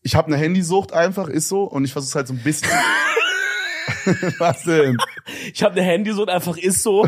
[0.01, 2.67] ich habe eine Handysucht einfach, ist so, und ich versuche halt so ein bisschen.
[4.39, 4.97] Was denn?
[5.53, 7.07] ich habe eine Handy so und einfach ist so.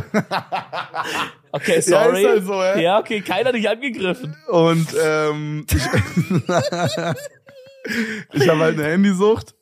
[1.51, 2.21] Okay, sorry.
[2.21, 2.77] Ja, halt so, ja.
[2.77, 4.35] ja okay, keiner hat dich angegriffen.
[4.49, 5.81] Und ähm, ich,
[8.33, 9.55] ich habe halt eine Handysucht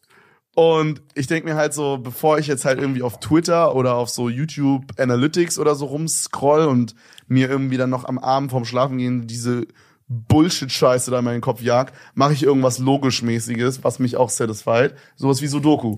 [0.55, 4.09] Und ich denk mir halt so, bevor ich jetzt halt irgendwie auf Twitter oder auf
[4.09, 6.93] so YouTube Analytics oder so rumscroll und
[7.27, 9.65] mir irgendwie dann noch am Abend vorm Schlafengehen diese
[10.09, 14.93] Bullshit-Scheiße da in meinen Kopf jagt, mache ich irgendwas logisch-mäßiges, was mich auch satisfied.
[15.15, 15.97] Sowas wie Sudoku.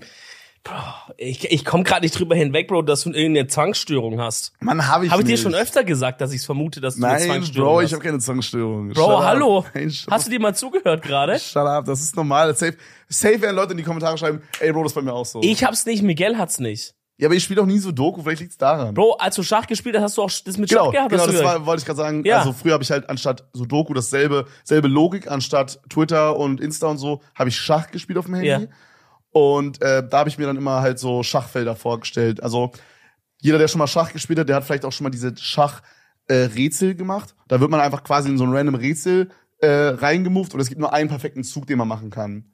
[1.16, 4.52] Ich, ich komme gerade nicht drüber hinweg, Bro, dass du irgendeine Zwangsstörung hast.
[4.60, 7.14] Mann, habe ich Habe ich dir schon öfter gesagt, dass ich vermute, dass du eine
[7.14, 7.86] Nein, Zwangsstörung Bro, hast?
[7.86, 8.88] ich habe keine Zwangsstörung.
[8.90, 9.64] Bro, Shut hallo.
[9.74, 11.38] Nein, Hast du dir mal zugehört gerade?
[11.38, 12.54] Shut up, das ist normal.
[12.56, 12.76] Safe,
[13.08, 15.40] safe werden Leute in die Kommentare schreiben, ey Bro, das ist bei mir auch so.
[15.42, 16.94] Ich hab's nicht, Miguel hat's nicht.
[17.18, 18.92] ja, aber ich spiele auch nie Sudoku, vielleicht liegt's daran.
[18.92, 21.10] Bro, als du Schach gespielt hast, hast du auch das mit Schach Genau, gehabt.
[21.10, 22.24] genau, das war, wollte ich gerade sagen.
[22.24, 22.38] Ja.
[22.40, 26.98] Also früher habe ich halt anstatt Sudoku dasselbe, selbe Logik, anstatt Twitter und Insta und
[26.98, 28.48] so, habe ich Schach gespielt auf dem Handy.
[28.48, 28.60] Ja.
[29.38, 32.42] Und äh, da habe ich mir dann immer halt so Schachfelder vorgestellt.
[32.42, 32.70] Also
[33.42, 36.90] jeder, der schon mal Schach gespielt hat, der hat vielleicht auch schon mal diese Schach-Rätsel
[36.90, 37.34] äh, gemacht.
[37.46, 39.28] Da wird man einfach quasi in so ein random Rätsel
[39.58, 42.46] äh, reingemoved und es gibt nur einen perfekten Zug, den man machen kann.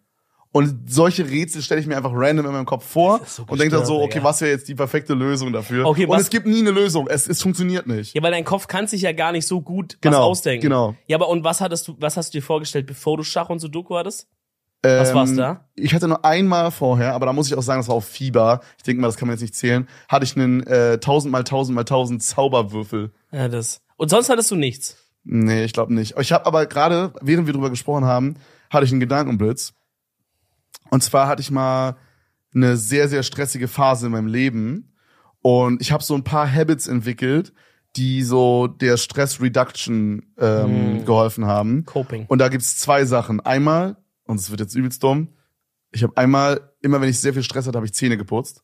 [0.51, 3.77] Und solche Rätsel stelle ich mir einfach random in meinem Kopf vor so und denke
[3.77, 4.25] dann so, okay, Digga.
[4.25, 5.87] was wäre jetzt die perfekte Lösung dafür?
[5.87, 7.07] Okay, und was- es gibt nie eine Lösung.
[7.07, 8.13] Es, es funktioniert nicht.
[8.15, 10.63] Ja, weil dein Kopf kann sich ja gar nicht so gut was Genau, ausdenken.
[10.63, 10.97] genau.
[11.07, 13.61] Ja, aber und was hattest du, was hast du dir vorgestellt, bevor du Schach und
[13.61, 14.27] Sudoku hattest?
[14.83, 15.65] Was Ähm, war's da?
[15.77, 18.61] Ich hatte nur einmal vorher, aber da muss ich auch sagen, das war auf Fieber.
[18.79, 19.87] Ich denke mal, das kann man jetzt nicht zählen.
[20.09, 23.13] Hatte ich einen äh, 1000 mal 1000 mal 1000 Zauberwürfel.
[23.31, 23.81] Ja, das.
[23.97, 24.97] Und sonst hattest du nichts.
[25.25, 26.19] Nee, ich glaube nicht.
[26.19, 28.35] Ich habe aber gerade, während wir drüber gesprochen haben,
[28.71, 29.73] hatte ich einen Gedankenblitz.
[30.91, 31.97] Und zwar hatte ich mal
[32.55, 34.93] eine sehr, sehr stressige Phase in meinem Leben.
[35.43, 37.53] Und ich habe so ein paar Habits entwickelt,
[37.97, 41.05] die so der Stress Reduction ähm, Mm.
[41.05, 41.85] geholfen haben.
[41.85, 42.27] Coping.
[42.27, 43.41] Und da gibt's zwei Sachen.
[43.41, 43.97] Einmal,
[44.27, 45.29] und es wird jetzt übelst dumm,
[45.91, 48.63] ich habe einmal, immer wenn ich sehr viel Stress hatte, habe ich Zähne geputzt.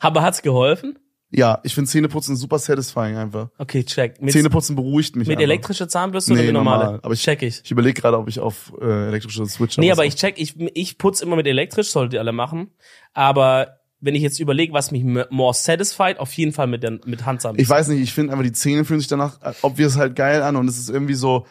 [0.00, 0.98] Aber hat's geholfen?
[1.30, 3.50] Ja, ich finde Zähneputzen super satisfying einfach.
[3.58, 4.20] Okay, check.
[4.20, 5.42] Mit, Zähneputzen beruhigt mich mit einfach.
[5.44, 6.84] elektrischer Zahnbürste oder Nee, mit normale?
[6.84, 7.00] normal.
[7.02, 7.60] Aber ich- check ich.
[7.64, 10.08] Ich überlege gerade, ob ich auf äh, elektrische Switch Nee, aber so.
[10.08, 12.70] ich check, ich, ich putz immer mit elektrisch, solltet ihr alle machen.
[13.12, 17.26] Aber wenn ich jetzt überlege, was mich more satisfied, auf jeden Fall mit, der, mit
[17.26, 17.62] Handzahnbürste.
[17.62, 20.16] Ich weiß nicht, ich finde einfach, die Zähne fühlen sich danach, ob wir es halt
[20.16, 21.46] geil an und es ist irgendwie so,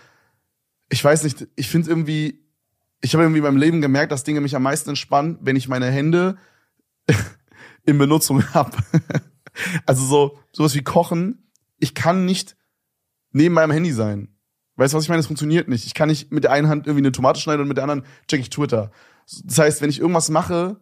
[0.90, 2.47] ich weiß nicht, ich finde irgendwie,
[3.02, 5.88] ich habe irgendwie meinem Leben gemerkt, dass Dinge mich am meisten entspannen, wenn ich meine
[5.88, 6.38] Hände
[7.86, 8.78] in Benutzung habe.
[9.86, 12.58] also so, sowas wie Kochen, ich kann nicht
[13.32, 14.30] neben meinem Handy sein.
[14.76, 15.20] Weißt du, was ich meine?
[15.20, 15.86] Es funktioniert nicht.
[15.86, 18.06] Ich kann nicht mit der einen Hand irgendwie eine Tomate schneiden und mit der anderen
[18.28, 18.92] check ich Twitter.
[19.44, 20.80] Das heißt, wenn ich irgendwas mache,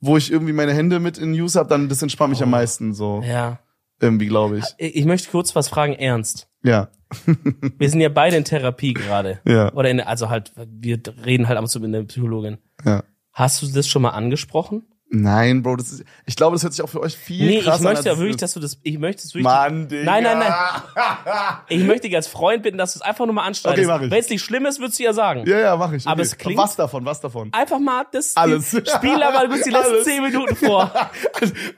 [0.00, 2.94] wo ich irgendwie meine Hände mit in Use habe, dann das entspannt mich am meisten
[2.94, 3.22] so.
[3.24, 3.60] ja.
[3.98, 4.64] Irgendwie, glaube ich.
[4.76, 6.50] Ich möchte kurz was fragen, ernst.
[6.62, 6.90] Ja.
[7.78, 9.40] Wir sind ja beide in Therapie gerade.
[9.46, 9.72] Ja.
[9.72, 12.58] Oder in, also halt, wir reden halt ab und zu mit einer Psychologin.
[12.84, 13.04] Ja.
[13.32, 14.82] Hast du das schon mal angesprochen?
[15.08, 17.64] Nein, Bro, das ist, ich glaube, das hört sich auch für euch viel Nee, ich
[17.64, 19.44] krasser möchte ja an, als wirklich, es dass du das, ich möchte es wirklich.
[19.44, 20.02] Mann, Digga.
[20.04, 20.52] Nein, nein, nein.
[21.68, 23.86] Ich möchte dich als Freund bitten, dass du es einfach nur mal anschneidest.
[23.88, 24.10] Okay, mach ich.
[24.10, 25.44] Wenn es nicht schlimm ist, würdest du ja sagen.
[25.46, 26.04] Ja, ja, mach ich.
[26.06, 26.22] Aber okay.
[26.22, 27.52] es klingt- Was davon, was davon?
[27.52, 28.70] Einfach mal das Alles.
[28.70, 30.90] Die, spiel mal kurz die letzten zehn Minuten vor.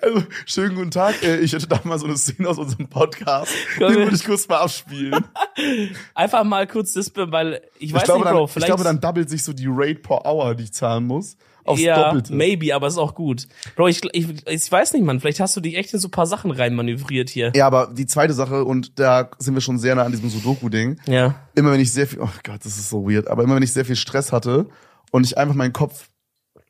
[0.01, 1.22] Also, schönen guten Tag.
[1.22, 3.53] Äh, Ich hätte da mal so eine Szene aus unserem Podcast.
[3.79, 5.22] Den wir- würde ich kurz mal abspielen.
[6.14, 8.66] Einfach mal kurz das, weil ich weiß ich, glaube, nicht, dann, Bro, ich vielleicht.
[8.68, 11.37] glaube, dann doubelt sich so die Rate per Hour, die ich zahlen muss,
[11.69, 12.35] aufs ja, Doppelte.
[12.35, 13.47] maybe, aber ist auch gut.
[13.77, 15.21] Bro, ich, ich, ich weiß nicht, Mann.
[15.21, 17.53] Vielleicht hast du dich echt in so ein paar Sachen reinmanövriert hier.
[17.55, 21.01] Ja, aber die zweite Sache, und da sind wir schon sehr nah an diesem Sudoku-Ding.
[21.07, 21.37] Ja.
[21.55, 23.73] Immer wenn ich sehr viel, oh Gott, das ist so weird, aber immer wenn ich
[23.73, 24.66] sehr viel Stress hatte
[25.11, 26.09] und ich einfach meinen Kopf,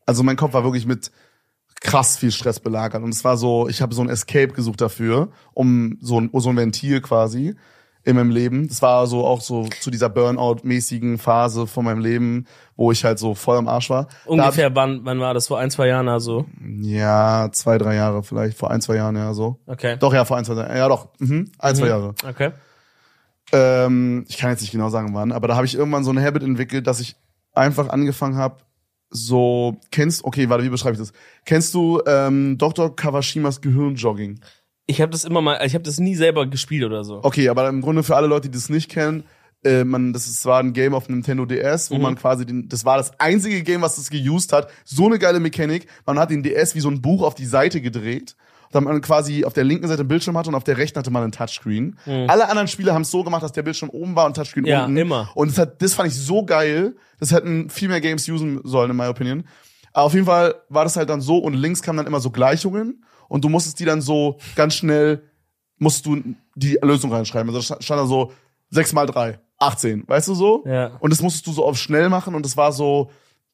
[0.07, 1.11] also mein Kopf war wirklich mit
[1.81, 5.31] krass viel Stress belagert und es war so, ich habe so ein Escape gesucht dafür,
[5.55, 7.55] um so ein, so ein Ventil quasi
[8.09, 8.69] in meinem Leben.
[8.69, 13.19] Das war so auch so zu dieser Burnout-mäßigen Phase von meinem Leben, wo ich halt
[13.19, 14.09] so voll am Arsch war.
[14.25, 15.47] Ungefähr, wann, wann war das?
[15.47, 16.47] Vor ein, zwei Jahren also.
[16.81, 19.59] ja, zwei, drei Jahre vielleicht, vor ein, zwei Jahren, ja, so.
[19.67, 19.99] Okay.
[20.01, 22.15] Doch, ja, vor ein, zwei Jahren, ja doch, mhm, ein, zwei Jahre.
[22.27, 22.53] Okay.
[23.53, 26.25] Ähm, ich kann jetzt nicht genau sagen wann, aber da habe ich irgendwann so eine
[26.25, 27.15] Habit entwickelt, dass ich
[27.53, 28.57] einfach angefangen habe,
[29.11, 31.13] so, kennst, okay, warte, wie beschreibe ich das?
[31.45, 32.95] Kennst du ähm, Dr.
[32.97, 34.41] Kawashimas Gehirnjogging?
[34.91, 37.21] Ich habe das immer mal, ich habe das nie selber gespielt oder so.
[37.23, 39.25] Okay, aber im Grunde für alle Leute, die das nicht kennen,
[39.65, 42.03] äh, man, das ist zwar ein Game auf Nintendo DS, wo Mhm.
[42.03, 44.71] man quasi den, das war das einzige Game, was das geused hat.
[44.85, 45.87] So eine geile Mechanik.
[46.07, 48.35] Man hat den DS wie so ein Buch auf die Seite gedreht.
[48.71, 51.11] Damit man quasi auf der linken Seite einen Bildschirm hatte und auf der rechten hatte
[51.11, 51.97] man einen Touchscreen.
[52.29, 54.69] Alle anderen Spiele haben es so gemacht, dass der Bildschirm oben war und Touchscreen Mhm.
[54.69, 54.97] Ja, unten.
[54.99, 55.31] immer.
[55.35, 56.95] Und das, hat, das fand ich so geil.
[57.19, 59.45] Das hätten viel mehr Games usen sollen, in my opinion.
[59.95, 62.31] Aber auf jeden Fall war das halt dann so und links kamen dann immer so
[62.31, 65.23] Gleichungen und du musstest die dann so ganz schnell,
[65.79, 66.23] musst du
[66.55, 67.55] die Lösung reinschreiben.
[67.55, 68.33] Also stand da so
[68.71, 70.65] 6 mal 3, 18, weißt du so?
[70.67, 70.97] Ja.
[71.01, 73.11] Und das musstest du so auf schnell machen und das war so,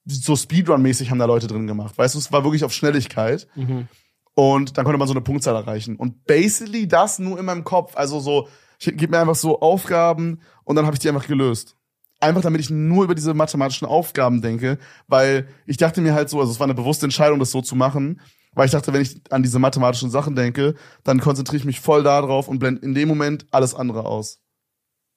[0.06, 1.96] so Speedrun-mäßig haben da Leute drin gemacht.
[1.98, 3.46] Weißt du, es war wirklich auf Schnelligkeit.
[3.54, 3.88] Mhm.
[4.34, 5.96] Und dann konnte man so eine Punktzahl erreichen.
[5.96, 7.96] Und basically das nur in meinem Kopf.
[7.96, 8.48] Also so,
[8.80, 11.76] ich gebe mir einfach so Aufgaben und dann habe ich die einfach gelöst.
[12.24, 16.40] einfach damit ich nur über diese mathematischen Aufgaben denke, weil ich dachte mir halt so,
[16.40, 18.20] also es war eine bewusste Entscheidung, das so zu machen,
[18.55, 22.02] weil ich dachte, wenn ich an diese mathematischen Sachen denke, dann konzentriere ich mich voll
[22.02, 24.40] darauf und blende in dem Moment alles andere aus.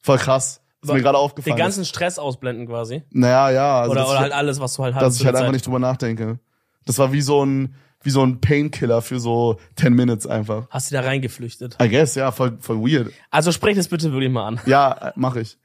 [0.01, 0.61] Voll krass.
[0.83, 1.55] Ist mir gerade aufgefallen.
[1.55, 3.03] Den ganzen Stress ausblenden quasi.
[3.09, 3.81] Naja, ja.
[3.81, 5.01] Also oder, oder halt alles, was du halt hast.
[5.01, 5.53] dass ich halt der einfach Zeit.
[5.53, 6.39] nicht drüber nachdenke.
[6.85, 10.67] Das war wie so ein, wie so ein Painkiller für so 10 Minutes einfach.
[10.69, 11.77] Hast du da reingeflüchtet.
[11.81, 13.11] I guess, ja, voll, voll weird.
[13.31, 14.59] Also sprech das bitte wirklich mal an.
[14.65, 15.57] Ja, äh, mach ich.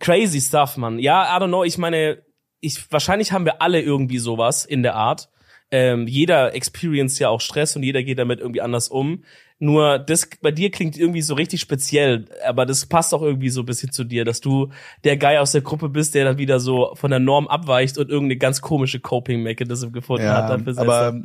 [0.00, 0.98] Crazy stuff, man.
[0.98, 1.62] Ja, I don't know.
[1.62, 2.22] Ich meine,
[2.60, 5.28] ich, wahrscheinlich haben wir alle irgendwie sowas in der Art.
[5.70, 9.24] Ähm, jeder experience ja auch Stress und jeder geht damit irgendwie anders um.
[9.58, 13.62] Nur das bei dir klingt irgendwie so richtig speziell, aber das passt auch irgendwie so
[13.62, 14.70] ein bisschen zu dir, dass du
[15.04, 18.10] der Guy aus der Gruppe bist, der dann wieder so von der Norm abweicht und
[18.10, 20.50] irgendeine ganz komische Coping Mechanism gefunden hat.
[20.50, 21.22] Ja, Dafür aber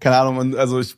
[0.00, 0.96] keine Ahnung, also ich,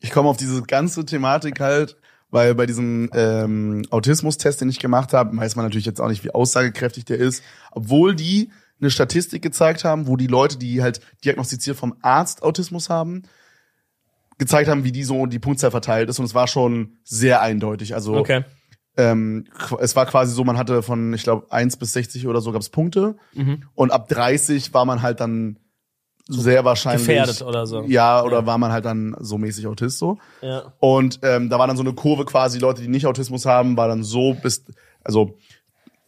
[0.00, 1.96] ich komme auf diese ganze Thematik halt,
[2.30, 6.24] weil bei diesem ähm, Autismus-Test, den ich gemacht habe, weiß man natürlich jetzt auch nicht,
[6.24, 7.42] wie aussagekräftig der ist,
[7.72, 8.50] obwohl die
[8.80, 13.22] eine Statistik gezeigt haben, wo die Leute, die halt diagnostiziert vom Arzt Autismus haben,
[14.38, 17.94] gezeigt haben, wie die so die Punktzahl verteilt ist und es war schon sehr eindeutig.
[17.94, 18.44] Also okay.
[18.96, 19.46] ähm,
[19.80, 22.70] es war quasi so, man hatte von, ich glaube, 1 bis 60 oder so gab's
[22.70, 23.64] Punkte Mhm.
[23.74, 25.58] und ab 30 war man halt dann
[26.26, 27.82] sehr wahrscheinlich Gefährdet oder so.
[27.82, 28.46] Ja, oder Ja.
[28.46, 30.18] war man halt dann so mäßig Autist so.
[30.42, 30.72] Ja.
[30.78, 33.88] Und ähm, da war dann so eine Kurve quasi, Leute, die nicht Autismus haben, war
[33.88, 34.64] dann so bis,
[35.02, 35.36] also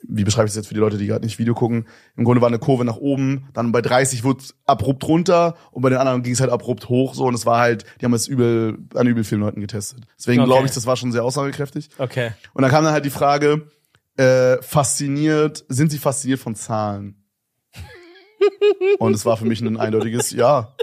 [0.09, 1.87] wie beschreibe ich das jetzt für die Leute, die gerade nicht Video gucken?
[2.17, 5.91] Im Grunde war eine Kurve nach oben, dann bei 30 wurde abrupt runter und bei
[5.91, 8.27] den anderen ging es halt abrupt hoch so und es war halt, die haben es
[8.29, 10.05] übel an übel vielen Leuten getestet.
[10.19, 10.49] Deswegen Okay.
[10.49, 11.91] glaube ich, das war schon sehr aussagekräftig.
[11.99, 12.33] Okay.
[12.55, 13.71] Und dann kam dann halt die Frage,
[14.17, 17.25] äh, fasziniert, sind Sie fasziniert von Zahlen?
[18.99, 20.75] Und es war für mich ein eindeutiges Ja.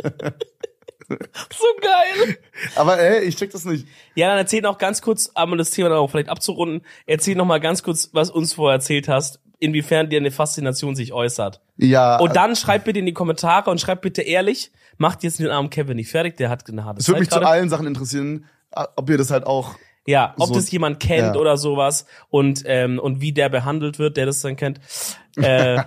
[1.09, 2.37] So geil.
[2.75, 3.87] Aber ey, ich check das nicht.
[4.15, 7.45] Ja, dann erzähl noch ganz kurz, um das Thema dann auch vielleicht abzurunden, erzähl noch
[7.45, 11.61] mal ganz kurz, was uns vorher erzählt hast, inwiefern dir eine Faszination sich äußert.
[11.77, 15.49] Ja, Und dann schreib bitte in die Kommentare und schreib bitte ehrlich, macht jetzt den
[15.51, 17.49] armen Kevin nicht fertig, der hat eine harte es würde mich zu gerade.
[17.51, 19.77] allen Sachen interessieren, ob ihr das halt auch.
[20.07, 21.41] Ja, ob so- das jemand kennt ja.
[21.41, 24.81] oder sowas und ähm, und wie der behandelt wird, der das dann kennt.
[25.37, 25.83] Äh,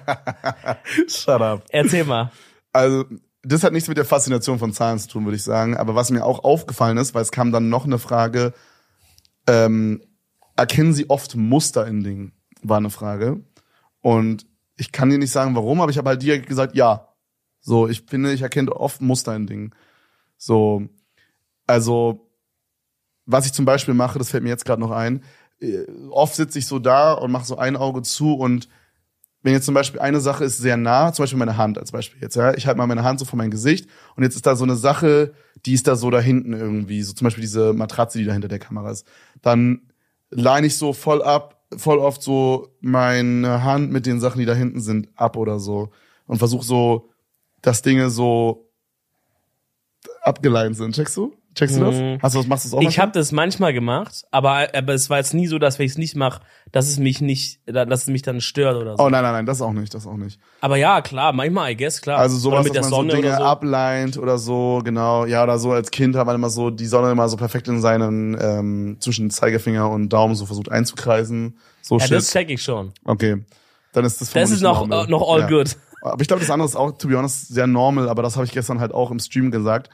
[1.07, 1.63] Shut up.
[1.70, 2.32] erzähl mal.
[2.74, 3.05] Also,
[3.42, 5.78] das hat nichts mit der Faszination von Zahlen zu tun, würde ich sagen.
[5.78, 8.54] Aber was mir auch aufgefallen ist, weil es kam dann noch eine Frage,
[9.48, 10.02] ähm,
[10.56, 12.34] erkennen Sie oft Muster in Dingen?
[12.62, 13.44] War eine Frage.
[14.02, 17.08] Und ich kann dir nicht sagen, warum, aber ich habe halt direkt gesagt, ja.
[17.62, 19.76] So, ich finde, ich erkenne oft Muster in Dingen.
[20.38, 20.88] So,
[21.68, 22.30] also,
[23.26, 25.24] was ich zum Beispiel mache, das fällt mir jetzt gerade noch ein,
[25.60, 28.70] äh, oft sitze ich so da und mache so ein Auge zu und
[29.42, 32.22] wenn jetzt zum Beispiel eine Sache ist sehr nah, zum Beispiel meine Hand als Beispiel
[32.22, 34.56] jetzt, ja, ich halte mal meine Hand so vor mein Gesicht und jetzt ist da
[34.56, 35.34] so eine Sache,
[35.66, 38.48] die ist da so da hinten irgendwie, so zum Beispiel diese Matratze, die da hinter
[38.48, 39.08] der Kamera ist,
[39.42, 39.82] dann
[40.30, 44.54] leine ich so voll ab, voll oft so meine Hand mit den Sachen, die da
[44.54, 45.90] hinten sind, ab oder so
[46.28, 47.10] und versuche so,
[47.62, 48.70] dass Dinge so
[50.22, 50.96] abgeleint sind.
[50.96, 51.39] Checkst du?
[51.56, 51.95] Checkst du das?
[51.95, 52.18] Mhm.
[52.22, 55.10] Hast du das, machst du das auch Ich habe das manchmal gemacht, aber aber es
[55.10, 56.41] war jetzt nie so, dass wenn ich es nicht mache,
[56.72, 59.04] dass es mich nicht, dass es mich dann stört oder so.
[59.04, 60.39] Oh nein, nein, nein, das auch nicht, das auch nicht.
[60.62, 62.20] Aber ja, klar, manchmal I guess klar.
[62.20, 63.43] Also sowas, oder mit der dass man Sonne so Dinge oder so.
[63.43, 65.26] ableint oder so, genau.
[65.26, 67.82] Ja, oder so als Kind hat man immer so die Sonne immer so perfekt in
[67.82, 71.58] seinen ähm, zwischen Zeigefinger und Daumen so versucht einzukreisen.
[71.82, 72.18] So Ja, shit.
[72.18, 72.93] das check ich schon.
[73.06, 73.43] okay.
[73.91, 75.08] Dann ist das Das ist noch normal.
[75.08, 75.47] äh, noch all ja.
[75.47, 75.76] good.
[76.02, 78.45] Aber ich glaube, das andere ist auch, to be honest, sehr normal, aber das habe
[78.45, 79.89] ich gestern halt auch im Stream gesagt.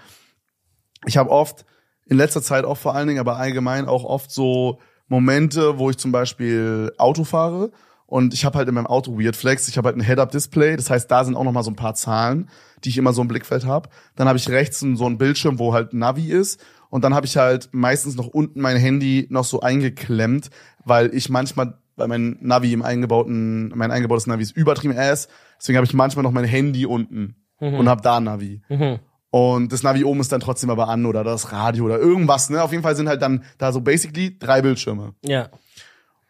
[1.05, 1.65] Ich habe oft,
[2.05, 5.97] in letzter Zeit auch vor allen Dingen, aber allgemein auch oft so Momente, wo ich
[5.97, 7.71] zum Beispiel Auto fahre
[8.07, 10.89] und ich habe halt in meinem Auto Weird Flex, ich habe halt ein Head-Up-Display, das
[10.89, 12.49] heißt, da sind auch noch mal so ein paar Zahlen,
[12.83, 13.89] die ich immer so im Blickfeld habe.
[14.15, 17.37] Dann habe ich rechts so einen Bildschirm, wo halt Navi ist und dann habe ich
[17.37, 20.49] halt meistens noch unten mein Handy noch so eingeklemmt,
[20.83, 25.77] weil ich manchmal weil mein Navi im eingebauten, mein eingebautes Navi ist übertrieben ass, deswegen
[25.77, 28.61] habe ich manchmal noch mein Handy unten und habe da ein Navi.
[28.67, 28.99] Mhm.
[29.35, 32.63] Und das Navi oben ist dann trotzdem aber an oder das Radio oder irgendwas, ne?
[32.63, 35.13] Auf jeden Fall sind halt dann da so basically drei Bildschirme.
[35.25, 35.49] Ja.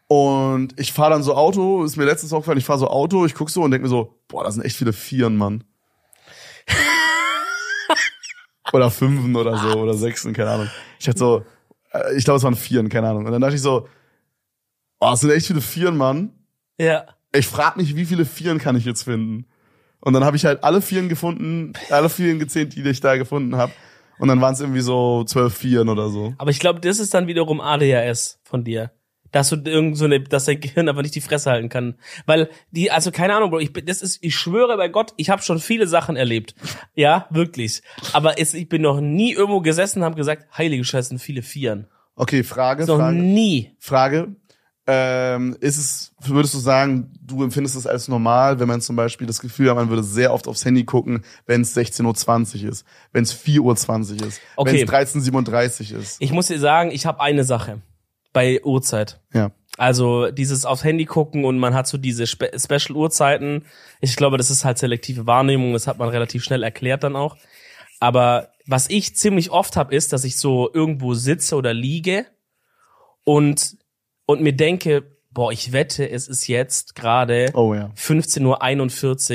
[0.08, 3.36] Und ich fahre dann so Auto, ist mir letztens aufgefallen, ich fahre so Auto, ich
[3.36, 5.62] guck so und denk mir so, boah, da sind echt viele Vieren, Mann.
[8.72, 10.70] oder Fünfen oder so, oder Sechsen, keine Ahnung.
[10.98, 11.44] Ich dachte so,
[11.92, 13.26] äh, ich glaube, es waren Vieren, keine Ahnung.
[13.26, 13.86] Und dann dachte ich so,
[14.98, 16.32] boah, es sind echt viele Vieren, Mann.
[16.76, 17.06] Ja.
[17.32, 19.46] Ich frag mich, wie viele Vieren kann ich jetzt finden?
[20.06, 23.56] Und dann habe ich halt alle Vieren gefunden, alle Vieren gezählt, die ich da gefunden
[23.56, 23.72] habe.
[24.20, 26.32] Und dann waren es irgendwie so zwölf Vieren oder so.
[26.38, 28.92] Aber ich glaube, das ist dann wiederum ADHS von dir.
[29.32, 31.96] Dass du irgend so eine, dass dein Gehirn aber nicht die Fresse halten kann.
[32.24, 35.28] Weil die, also keine Ahnung, Bro, ich bin, das ist, ich schwöre bei Gott, ich
[35.28, 36.54] habe schon viele Sachen erlebt.
[36.94, 37.82] Ja, wirklich.
[38.12, 41.42] Aber es, ich bin noch nie irgendwo gesessen und habe gesagt, heilige Scheiße, sind viele
[41.42, 41.88] Vieren.
[42.14, 43.74] Okay, Frage, Noch Frage, nie.
[43.80, 44.36] Frage.
[44.86, 49.26] Ähm, ist es, würdest du sagen, du empfindest es als normal, wenn man zum Beispiel
[49.26, 52.84] das Gefühl hat, man würde sehr oft aufs Handy gucken, wenn es 16.20 Uhr ist,
[53.12, 54.72] wenn es 4.20 Uhr ist, Okay.
[54.72, 56.16] wenn es 13.37 Uhr ist.
[56.20, 57.82] Ich muss dir sagen, ich habe eine Sache
[58.32, 59.20] bei Uhrzeit.
[59.32, 59.50] Ja.
[59.78, 63.64] Also dieses aufs Handy gucken und man hat so diese Spe Special Uhrzeiten.
[64.00, 67.36] Ich glaube, das ist halt selektive Wahrnehmung, das hat man relativ schnell erklärt dann auch.
[67.98, 72.26] Aber was ich ziemlich oft habe, ist, dass ich so irgendwo sitze oder liege
[73.24, 73.76] und
[74.26, 77.90] und mir denke, boah, ich wette, es ist jetzt gerade Oh ja.
[77.94, 78.42] 15.41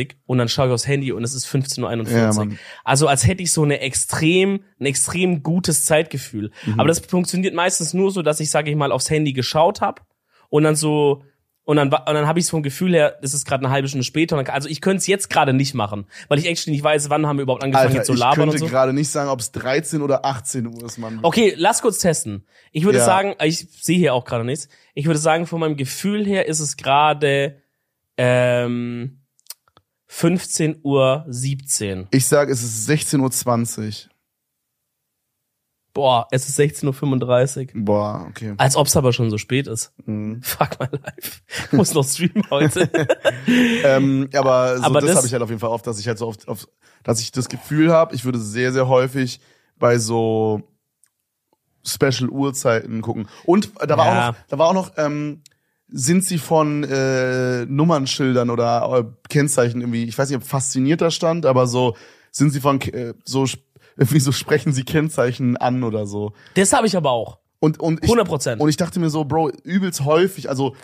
[0.07, 2.51] Uhr und dann schaue ich aufs Handy und es ist 15.41 Uhr.
[2.51, 6.51] Ja, also als hätte ich so eine extrem, ein extrem gutes Zeitgefühl.
[6.65, 6.79] Mhm.
[6.79, 10.01] Aber das funktioniert meistens nur so, dass ich, sage ich mal, aufs Handy geschaut habe
[10.49, 11.23] und dann so
[11.71, 14.03] und dann, und dann habe ich vom Gefühl her, es ist gerade eine halbe Stunde
[14.03, 14.37] später.
[14.37, 17.09] Und dann, also ich könnte es jetzt gerade nicht machen, weil ich actually nicht weiß,
[17.09, 18.67] wann haben wir überhaupt angefangen Alter, zu ich labern könnte und so.
[18.67, 21.19] gerade nicht sagen, ob es 13 oder 18 Uhr ist, Mann.
[21.21, 22.45] Okay, lass kurz testen.
[22.71, 23.05] Ich würde Ja.
[23.05, 24.67] sagen, ich sehe hier auch gerade nichts.
[24.93, 27.61] Ich würde sagen, von meinem Gefühl her ist es gerade
[28.17, 29.21] ähm,
[30.07, 32.07] 15 Uhr 17.
[32.11, 34.10] Ich sage, es ist 16.20 Uhr.
[35.93, 37.85] Boah, es ist 16.35 Uhr.
[37.85, 38.53] Boah, okay.
[38.57, 39.91] Als ob's aber schon so spät ist.
[40.05, 40.41] Mhm.
[40.43, 41.41] Fuck my life.
[41.65, 42.89] Ich muss noch streamen heute.
[43.83, 46.07] ähm, aber so, Aber das, das- habe ich halt auf jeden Fall oft, dass ich
[46.07, 46.69] halt so oft, oft
[47.03, 49.39] dass ich das Gefühl habe, ich würde sehr, sehr häufig
[49.77, 50.61] bei so
[51.85, 53.27] Special Uhrzeiten gucken.
[53.45, 54.11] Und da war Ja.
[54.29, 55.41] auch noch, da war auch noch, ähm,
[55.87, 61.45] sind sie von äh, Nummernschildern oder äh, Kennzeichen irgendwie, ich weiß nicht, ob faszinierter stand,
[61.45, 61.97] aber so
[62.31, 63.45] sind sie von äh, so
[63.97, 66.33] sp- irgendwie so sprechen sie Kennzeichen an oder so.
[66.55, 67.39] Das habe ich aber auch.
[67.59, 68.61] Und, und ich, 100 Prozent.
[68.61, 70.75] und ich dachte mir so, Bro, übelst häufig, also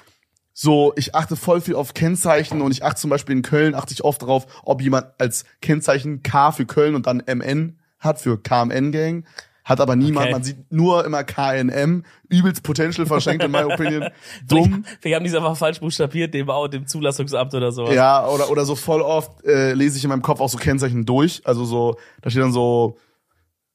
[0.53, 3.93] so, ich achte voll viel auf Kennzeichen und ich achte zum Beispiel in Köln, achte
[3.93, 8.41] ich oft darauf, ob jemand als Kennzeichen K für Köln und dann MN hat für
[8.41, 9.25] KMN Gang.
[9.67, 10.31] Hat aber niemand, Okay.
[10.31, 14.05] man sieht nur immer KNM, übelst Potential verschenkt in my opinion.
[14.47, 14.85] Dumm.
[15.01, 17.91] Wir haben diese einfach falsch buchstabiert, dem, Au- dem Zulassungsamt oder so.
[17.91, 21.05] Ja, oder, oder so voll oft äh, lese ich in meinem Kopf auch so Kennzeichen
[21.05, 21.41] durch.
[21.43, 22.97] Also so, da steht dann so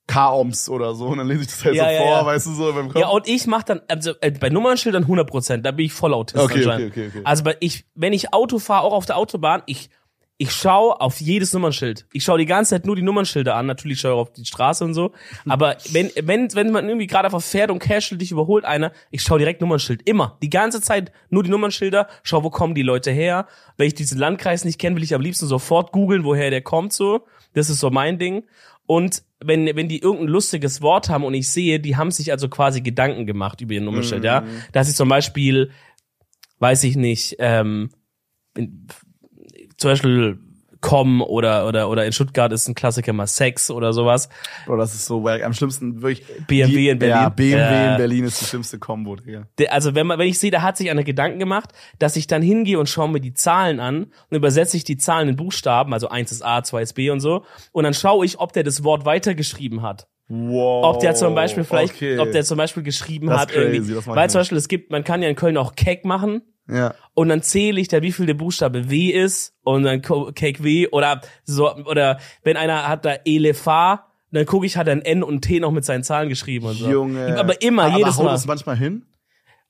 [0.09, 2.27] K-Oms oder so und dann lese ich das halt Ja, so ja, vor, ja.
[2.27, 3.01] weißt du, so in meinem Kopf.
[3.01, 6.13] Ja, und ich mach dann, also äh, bei Nummernschildern 100 Prozent, da bin ich voll
[6.13, 7.21] Autist Okay, okay, okay, okay.
[7.25, 9.91] Also bei ich, wenn ich Auto fahre, auch auf der Autobahn, ich,
[10.43, 12.05] ich schaue auf jedes Nummernschild.
[12.13, 13.67] Ich schaue die ganze Zeit nur die Nummernschilder an.
[13.67, 15.13] Natürlich schaue ich auch auf die Straße und so.
[15.49, 19.23] Aber wenn, wenn, wenn man irgendwie gerade einfach fährt und casual dich überholt einer, ich
[19.23, 20.03] schaue direkt Nummernschild.
[20.03, 20.39] Immer.
[20.43, 22.09] Die ganze Zeit nur die Nummernschilder.
[22.25, 23.47] Schau, wo kommen die Leute her.
[23.77, 26.93] Wenn ich diesen Landkreis nicht kenne, will ich am liebsten sofort googeln, woher der kommt
[26.93, 27.25] so.
[27.55, 28.43] Das ist so mein Ding.
[28.85, 32.49] Und wenn, wenn die irgendein lustiges Wort haben und ich sehe, die haben sich also
[32.49, 34.43] quasi Gedanken gemacht über ihr Nummernschild, ja.
[34.73, 35.71] Dass ich zum Beispiel,
[36.59, 37.91] weiß ich nicht, ähm,
[39.83, 40.39] zum Beispiel
[40.81, 44.29] Com oder, oder, oder in Stuttgart ist ein Klassiker mal Sex oder sowas.
[44.67, 45.45] Bro, das ist so wack.
[45.45, 46.27] Am schlimmsten wirklich.
[46.49, 47.17] BMW die- in Berlin.
[47.17, 47.93] Ja, BMW Ja.
[47.93, 49.47] in Berlin ist die schlimmste Kombo, Digga.
[49.69, 51.71] Also wenn man, wenn ich sehe, da hat sich einer Gedanken gemacht,
[52.01, 55.29] dass ich dann hingehe und schaue mir die Zahlen an und übersetze ich die Zahlen
[55.29, 58.41] in Buchstaben, also eins ist A, zwei ist B und so, und dann schaue ich,
[58.41, 60.09] ob der das Wort weitergeschrieben hat.
[60.29, 60.97] Wow.
[60.97, 62.19] Ob der zum Beispiel vielleicht, Okay.
[62.19, 65.05] ob der zum Beispiel geschrieben Das hat crazy, irgendwie, weil zum Beispiel es gibt, man
[65.05, 66.43] kann ja in Köln auch Cake machen
[66.75, 66.95] Ja.
[67.15, 70.89] und dann zähle ich da, wie viel der Buchstabe W ist und dann Cake W
[70.89, 75.23] oder so oder wenn einer hat da Elefa, dann gucke ich, hat er ein N
[75.23, 76.91] und ein T noch mit seinen Zahlen geschrieben und so.
[76.91, 77.39] Junge.
[77.39, 78.33] Aber immer, aber jedes haut Mal.
[78.33, 79.05] das manchmal hin?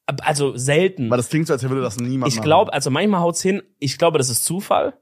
[0.07, 1.11] Also selten.
[1.11, 3.63] Weil das klingt so, als würde das niemand Ich glaube, also manchmal haut's hin.
[3.79, 4.95] Ich glaube, das ist Zufall.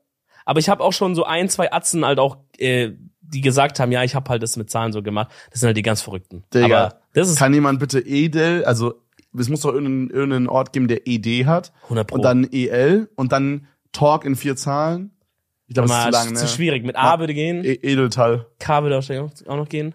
[0.44, 3.92] Aber ich habe auch schon so ein, zwei Atzen halt auch, äh, die gesagt haben,
[3.92, 5.30] ja, ich habe halt das mit Zahlen so gemacht.
[5.50, 6.44] Das sind halt die ganz Verrückten.
[6.52, 8.94] Digga, Aber das ist Kann jemand bitte Edel, also
[9.38, 12.16] es muss doch irgendeinen, irgendeinen Ort geben, der ED hat 100 Pro.
[12.16, 15.12] und dann EL und dann Talk in vier Zahlen.
[15.66, 16.34] Ich glaube, das ist zu lang, ne?
[16.34, 16.84] zu schwierig.
[16.84, 18.46] Mit A würde gehen, E Edeltal.
[18.58, 19.94] K würde auch noch gehen.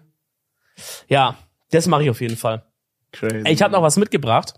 [1.08, 1.36] Ja,
[1.70, 2.64] das mache ich auf jeden Fall.
[3.12, 3.42] Crazy.
[3.44, 4.54] Ey, ich habe noch was mitgebracht.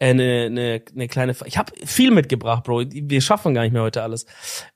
[0.00, 1.36] Äh, Eine, eine, eine kleine.
[1.44, 2.84] Ich habe viel mitgebracht, Bro.
[2.90, 4.24] Wir schaffen gar nicht mehr heute alles.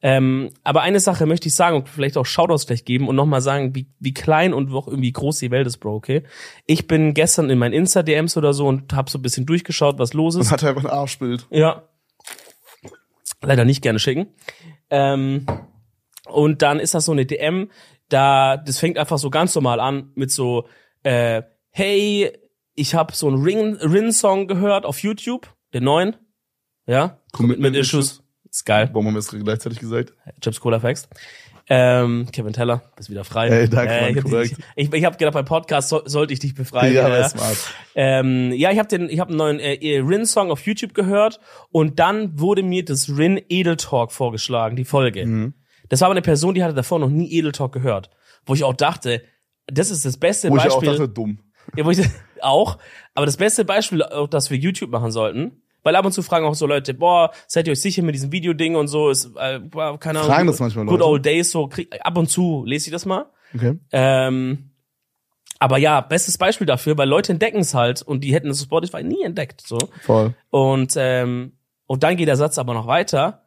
[0.03, 3.41] Ähm, aber eine Sache möchte ich sagen und vielleicht auch Shoutouts gleich geben und nochmal
[3.41, 5.95] sagen, wie, wie klein und auch irgendwie groß die Welt ist, Bro.
[5.95, 6.25] Okay.
[6.66, 10.12] Ich bin gestern in meinen Insta-DMs oder so und habe so ein bisschen durchgeschaut, was
[10.12, 10.53] los Und ist.
[10.53, 11.47] hat einfach ein Arschbild.
[11.51, 11.89] Ja.
[13.41, 14.27] Leider nicht gerne schicken.
[14.91, 15.47] Ähm,
[16.29, 17.70] und dann ist das so eine DM,
[18.11, 20.68] da, das fängt einfach so ganz normal an mit so,
[21.03, 22.31] äh, hey,
[22.75, 26.16] ich habe so einen Rin- Rin-Song gehört auf YouTube, den neuen.
[26.87, 28.22] Ja, Commitment mit Issues.
[28.51, 28.91] Ist geil.
[28.93, 30.12] Warum haben wir es gleichzeitig gesagt?
[30.41, 31.09] Chips Cola Facts.
[31.66, 33.49] Ähm, Kevin Teller, bist wieder frei.
[33.49, 34.59] Ey, danke, äh, ich hab korrekt.
[34.59, 36.93] dich- ich, ich habe gedacht, beim Podcast so, sollte ich dich befreien.
[36.95, 37.27] ja, ja.
[37.29, 37.57] smart.
[37.95, 41.99] Ähm, ja, ich habe den, ich habe einen neuen äh, Rin-Song auf YouTube gehört und
[41.99, 45.25] dann wurde mir das Rin Edel Talk vorgeschlagen, die Folge.
[45.25, 45.55] Mhm.
[45.89, 48.11] Das war aber eine Person, die hatte davor noch nie Edel Talk gehört,
[48.45, 49.22] wo ich auch dachte,
[49.66, 50.89] das ist das beste Wo ich auch Beispiel.
[50.91, 51.39] dachte, dumm.
[51.77, 51.99] ja, wo ich
[52.45, 52.78] auch,
[53.14, 56.47] aber das beste Beispiel, auch, dass wir YouTube machen sollten, Weil ab und zu fragen
[56.47, 59.61] auch so Leute, boah, seid ihr euch sicher mit diesem Videoding und so, ist, äh,
[59.70, 60.22] keine Ahnung.
[60.24, 61.11] Fragen das manchmal Good Leute?
[61.11, 63.26] old days, so, krieg, ab und zu lese ich das mal.
[63.55, 63.78] Okay.
[63.92, 64.70] Ähm,
[65.59, 69.05] aber ja, bestes Beispiel dafür, weil Leute entdecken es halt und die hätten das Spotify
[69.05, 69.78] nie entdeckt, so.
[70.01, 70.34] Voll.
[70.51, 71.53] Und, ähm,
[71.86, 73.47] und dann geht der Satz aber noch weiter.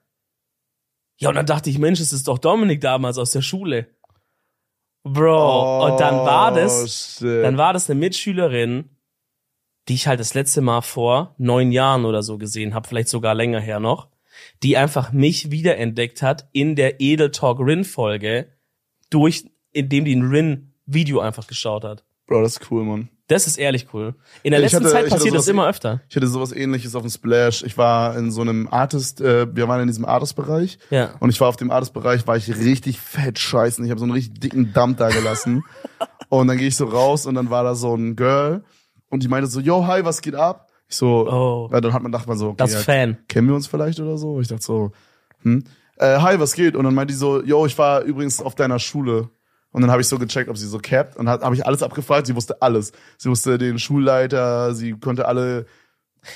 [1.18, 3.88] Ja, und dann dachte ich, Mensch, es ist doch Dominik damals aus der Schule.
[5.04, 7.44] Bro, und dann war das, Oh, shit.
[7.44, 8.90] dann war das eine Mitschülerin,
[9.88, 13.34] die ich halt das letzte Mal vor neun Jahren oder so gesehen habe, vielleicht sogar
[13.34, 14.10] länger her noch,
[14.64, 18.52] die einfach mich wiederentdeckt hat in der Edel Talk Rin Folge
[19.10, 22.04] durch, indem die ein Rin Video einfach geschaut hat.
[22.28, 23.10] Bro, das ist cool, Mann.
[23.28, 24.16] Das ist ehrlich cool.
[24.44, 26.02] In der Ich letzten hatte- Zeit passiert das sowas- immer öfter.
[26.10, 27.62] Ich hatte sowas ähnliches auf dem Splash.
[27.64, 30.80] Ich war in so einem Artist, äh, wir waren in diesem Artist-Bereich.
[30.92, 31.10] Ja.
[31.20, 33.84] Und ich war auf dem Artist-Bereich, war ich richtig fett scheißen.
[33.84, 35.64] Ich habe so einen richtig dicken Dump da gelassen.
[36.30, 38.64] und dann gehe ich so raus und dann war da so ein Girl
[39.10, 40.70] und die meinte so, yo, hi, was geht ab?
[40.90, 41.70] Ich so, Oh.
[41.74, 43.18] ja, dann hat man, dachte man so, okay, Das ja, Fan.
[43.28, 44.40] kennen wir uns vielleicht oder so?
[44.40, 44.92] Ich dachte so,
[45.42, 45.66] hm,
[45.98, 46.78] äh, hi, was geht?
[46.78, 49.30] Und dann meinte die so, yo, ich war übrigens auf deiner Schule.
[49.78, 52.26] Und dann habe ich so gecheckt, ob sie so capped und habe ich alles abgefragt.
[52.26, 52.94] Sie wusste alles.
[53.20, 55.68] Sie wusste den Schulleiter, sie konnte alle,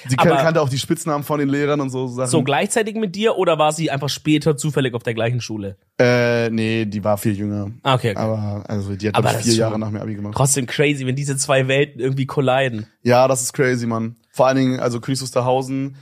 [0.07, 2.29] sie Aber- kannte auch die Spitznamen von den Lehrern und so Sachen.
[2.29, 5.75] So gleichzeitig mit dir oder war sie einfach später zufällig auf der gleichen Schule?
[5.99, 7.71] äh, nee, die war viel jünger.
[7.81, 8.19] Ah, okay, okay.
[8.19, 10.35] Aber also die hat Aber vier Jahre nach mir Abi gemacht.
[10.37, 12.85] Trotzdem crazy, wenn diese zwei Welten irgendwie colliden.
[13.01, 14.17] Ja, das ist crazy, Mann.
[14.29, 15.95] Vor allen Dingen, also Königs Wusterhausen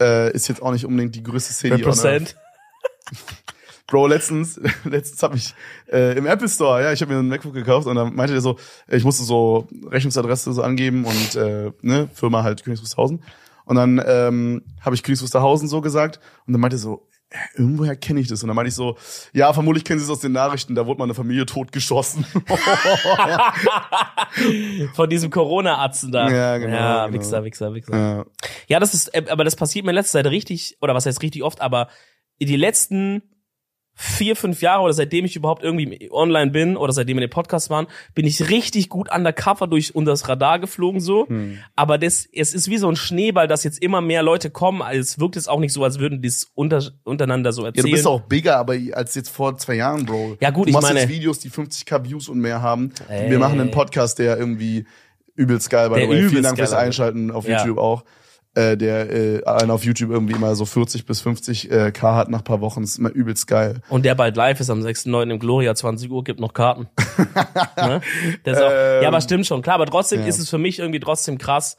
[0.00, 1.80] äh, ist jetzt auch nicht unbedingt die größte City Earth.
[1.80, 2.36] Represent.
[3.86, 5.54] Bro, letztens, letztens habe ich
[5.92, 8.40] äh, im Apple Store, ja, ich habe mir einen MacBook gekauft und dann meinte der
[8.40, 8.56] so,
[8.88, 13.22] ich musste so Rechnungsadresse so angeben und äh, ne, Firma halt Königs Wusterhausen.
[13.66, 17.36] Und dann ähm, habe ich Königs Wusterhausen so gesagt und dann meinte er so, äh,
[17.56, 18.42] irgendwoher kenne ich das.
[18.42, 18.96] Und dann meinte ich so,
[19.32, 22.24] ja, vermutlich kennen Sie es aus den Nachrichten, da wurde mal eine Familie totgeschossen.
[24.94, 26.30] Von diesem Corona-Atzen da.
[26.30, 27.18] Ja, genau, Ja, genau.
[27.18, 27.96] Wichser, Wichser, Wichser.
[27.96, 28.24] ja.
[28.68, 31.22] Ja, das ist, äh, aber das passiert mir in letzter Zeit richtig, oder was heißt
[31.22, 31.88] richtig oft, aber
[32.40, 33.22] die letzten
[33.96, 37.70] vier, fünf Jahre oder seitdem ich überhaupt irgendwie online bin oder seitdem wir den Podcast
[37.70, 41.28] waren, bin ich richtig gut undercover durch unter das Radar geflogen so.
[41.28, 41.58] Hm.
[41.76, 44.82] Aber das, es ist wie so ein Schneeball, dass jetzt immer mehr Leute kommen.
[44.82, 47.68] Also Es wirkt jetzt auch nicht so, als würden die es unter, untereinander so Ja,
[47.68, 47.86] erzählen.
[47.86, 50.38] du bist auch bigger, aber als jetzt vor zwei Jahren, Bro.
[50.40, 52.92] Ja, gut, du ich machst meine- jetzt Videos, die 50k Views und mehr haben.
[53.08, 53.30] Ey.
[53.30, 54.86] Wir machen einen Podcast, der irgendwie
[55.36, 56.28] übelst geil, by Der the way.
[56.28, 56.72] Vielen Dank fürs.
[56.72, 57.58] Einschalten auf Ja.
[57.58, 58.04] YouTube auch.
[58.56, 62.28] Äh, der äh, allein auf YouTube irgendwie immer so 40 bis 50 äh, K hat
[62.30, 62.84] nach paar Wochen.
[62.84, 63.80] ist immer übelst geil.
[63.88, 65.30] Und der bald live ist am 6.9.
[65.32, 66.88] im Gloria, 20 Uhr, gibt noch Karten.
[67.76, 68.00] ne?
[68.44, 69.74] das auch, Ähm, ja, aber stimmt schon, klar.
[69.74, 70.26] Aber trotzdem ja.
[70.26, 71.76] ist es für mich irgendwie trotzdem krass,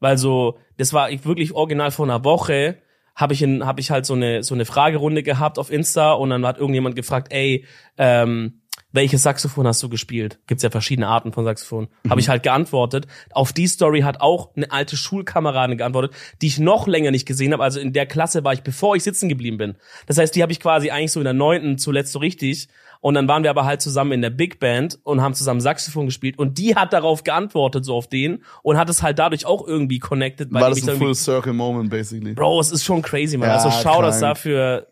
[0.00, 2.78] weil so, das war ich wirklich original vor einer Woche,
[3.14, 6.30] habe ich, in- hab ich halt so eine, so eine Fragerunde gehabt auf Insta und
[6.30, 7.64] dann hat irgendjemand gefragt, ey,
[7.98, 8.62] ähm,
[8.96, 10.40] welches Saxophon hast du gespielt?
[10.48, 11.86] Gibt's ja verschiedene Arten von Saxophon.
[12.10, 13.06] Habe ich halt geantwortet.
[13.30, 17.52] Auf die Story hat auch eine alte Schulkameradin geantwortet, die ich noch länger nicht gesehen
[17.52, 17.62] habe.
[17.62, 19.76] Also in der Klasse war ich, bevor ich sitzen geblieben bin.
[20.06, 22.68] Das heißt, die habe ich quasi eigentlich so in der neunten zuletzt so richtig.
[23.00, 26.06] Und dann waren wir aber halt zusammen in der Big Band und haben zusammen Saxophon
[26.06, 26.38] gespielt.
[26.38, 28.42] Und die hat darauf geantwortet, so auf den.
[28.62, 30.52] Und hat es halt dadurch auch irgendwie connected.
[30.52, 32.32] weil War das ein Full Circle Moment, basically.
[32.32, 33.48] Bro, es ist schon crazy, man.
[33.48, 34.20] Ja, also Shoutouts krank.
[34.20, 34.86] dafür.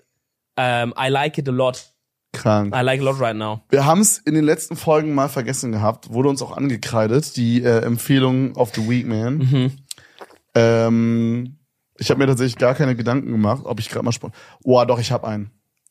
[0.56, 1.93] Ähm, I like it a lot.
[2.34, 2.74] Krank.
[2.74, 3.60] I like a lot right now.
[3.70, 7.62] Wir haben es in den letzten Folgen mal vergessen gehabt, wurde uns auch angekreidet, die
[7.62, 9.38] äh, Empfehlung of the Week, man.
[9.38, 9.72] Mhm.
[10.54, 11.58] Ähm,
[11.96, 14.32] ich habe mir tatsächlich gar keine Gedanken gemacht, ob ich gerade mal spon
[14.62, 15.50] Oh, doch, ich habe einen.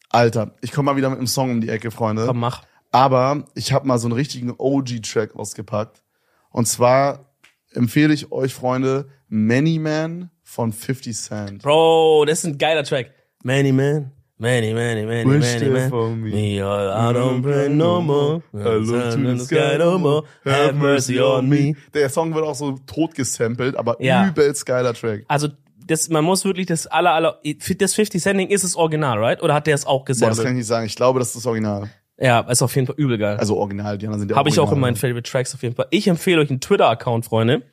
[0.09, 2.27] Alter, ich komme mal wieder mit einem Song um die Ecke, Freunde.
[2.27, 2.63] Komm, mach.
[2.91, 6.03] Aber ich habe mal so einen richtigen OG-Track ausgepackt.
[6.51, 7.33] Und zwar
[7.71, 11.63] empfehle ich euch, Freunde, Many Man von 50 Cent.
[11.63, 13.11] Bro, das ist ein geiler Track.
[13.43, 14.11] Many man,
[14.43, 15.89] many, many, many, Wish many there man.
[15.89, 16.31] for me.
[16.31, 18.43] Me, all, I don't pray no more.
[18.53, 20.23] I look to the sky no more.
[20.45, 21.75] Have mercy on me.
[21.93, 24.27] Der Song wird auch so tot gesampelt, aber Ja.
[24.27, 25.23] übelst geiler Track.
[25.27, 25.47] Also,
[25.87, 27.39] das, man muss wirklich das aller, aller,
[27.79, 29.41] das 50 Cent ist das Original, right?
[29.41, 30.47] Oder hat der es auch Boah, das kann gesampelt?
[30.51, 30.85] ich nicht sagen.
[30.85, 31.89] Ich glaube, das ist das Original.
[32.19, 33.37] Ja, ist auf jeden Fall übel geil.
[33.37, 35.75] Also Original, die anderen sind ja Habe ich auch in meinen Favorite Tracks auf jeden
[35.75, 35.87] Fall.
[35.89, 37.63] Ich empfehle euch einen Twitter-Account, Freunde.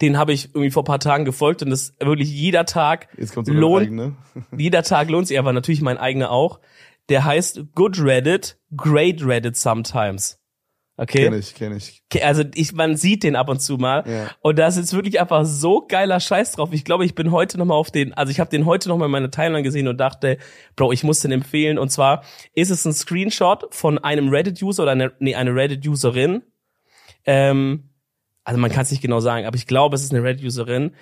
[0.00, 3.08] Den habe ich irgendwie vor ein paar Tagen gefolgt und das wirklich jeder Tag
[3.46, 4.14] lohnt,
[4.56, 6.60] jeder Tag lohnt sich, aber natürlich mein eigener auch.
[7.08, 10.38] Der heißt Good Reddit, Great Reddit Sometimes.
[10.98, 11.24] Okay?
[11.24, 12.02] Kenn ich, kenn ich.
[12.22, 14.04] Also ich, man sieht den ab und zu mal.
[14.06, 14.30] Ja.
[14.40, 16.70] Und da ist jetzt wirklich einfach so geiler Scheiß drauf.
[16.72, 18.96] Ich glaube, ich bin heute noch mal auf den, also ich habe den heute noch
[18.96, 20.38] mal in meiner Timeline gesehen und dachte,
[20.74, 21.78] Bro, ich muss den empfehlen.
[21.78, 22.24] Und zwar
[22.54, 26.42] ist es ein Screenshot von einem Reddit-User oder eine, nee, eine Reddit-Userin.
[27.26, 27.90] Ähm,
[28.46, 30.92] also man kann es nicht genau sagen, aber ich glaube, es ist eine Reddit-Userin,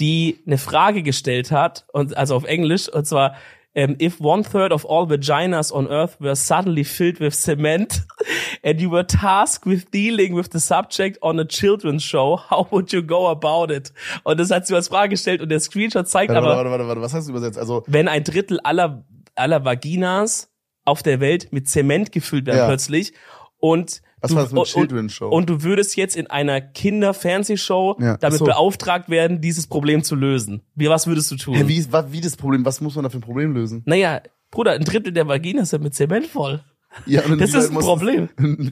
[0.00, 3.36] die eine Frage gestellt hat und also auf Englisch und zwar
[3.74, 8.06] um, if one third of all vaginas on earth were suddenly filled with cement
[8.64, 12.90] and you were tasked with dealing with the subject on a children's show, how would
[12.90, 13.92] you go about it?
[14.24, 16.86] Und das hat sie als Frage gestellt und der Screenshot zeigt Warte, aber, warte, warte,
[16.88, 17.58] warte, was du übersetzt?
[17.58, 20.50] Also, wenn ein Drittel aller, aller Vaginas
[20.86, 22.66] auf der Welt mit Zement gefüllt werden Ja.
[22.68, 23.12] plötzlich
[23.58, 25.28] und Was du, war das mit und- Children's Show?
[25.28, 28.44] Und du würdest jetzt in einer Kinder-Fernsehshow Ja, damit so.
[28.44, 30.62] beauftragt werden, dieses Problem zu lösen.
[30.74, 31.54] Wie, was würdest du tun?
[31.54, 33.82] hä, wie, wie das Problem, was muss man da für ein Problem lösen?
[33.86, 36.62] Naja, Bruder, ein Drittel der Vaginas sind mit Zement voll.
[37.04, 38.28] Ja, Das ist ein Problem.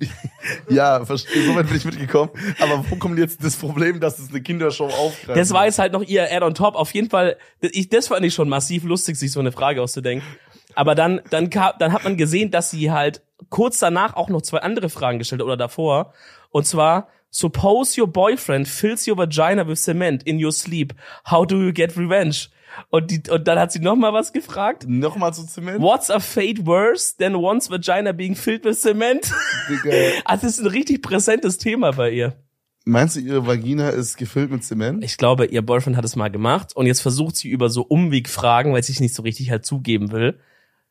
[0.71, 2.31] ja, verstehe, soweit bin ich mitgekommen.
[2.59, 5.39] Aber wo kommt jetzt das Problem, dass es eine Kindershow aufgreift?
[5.39, 6.75] Das war jetzt halt noch ihr Add on top.
[6.75, 10.27] Auf jeden Fall, ich, das fand ich schon massiv lustig, sich so eine Frage auszudenken.
[10.75, 14.43] Aber dann, dann, kam, dann hat man gesehen, dass sie halt kurz danach auch noch
[14.43, 16.13] zwei andere Fragen gestellt oder davor.
[16.51, 20.95] Und zwar, suppose your boyfriend fills your vagina with cement in your sleep.
[21.31, 22.49] How do you get revenge?
[22.91, 24.85] Und, die, und dann hat sie noch mal was gefragt.
[24.89, 25.81] Nochmal zu Zement?
[25.81, 29.33] What's a fate worse than one's vagina being filled with cement?
[29.69, 29.91] Digga.
[30.25, 32.37] Also, das ist ein richtig präsentes Thema bei ihr.
[32.85, 35.03] Meinst du, ihre Vagina ist gefüllt mit Zement?
[35.03, 38.75] Ich glaube, ihr Boyfriend hat es mal gemacht und jetzt versucht sie über so Umwegfragen,
[38.75, 40.39] weil sie es nicht so richtig halt zugeben will,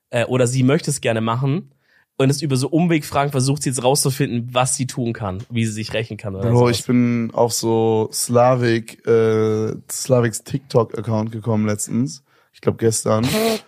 [0.10, 1.72] äh, oder sie möchte es gerne machen
[2.18, 5.72] und es über so Umwegfragen versucht sie jetzt rauszufinden, was sie tun kann, wie sie
[5.72, 6.80] sich rächen kann oder Bro, sowas.
[6.80, 12.24] ich bin auf so Slavik, äh, Slaviks TikTok-Account gekommen letztens.
[12.53, 13.26] Ich glaube gestern.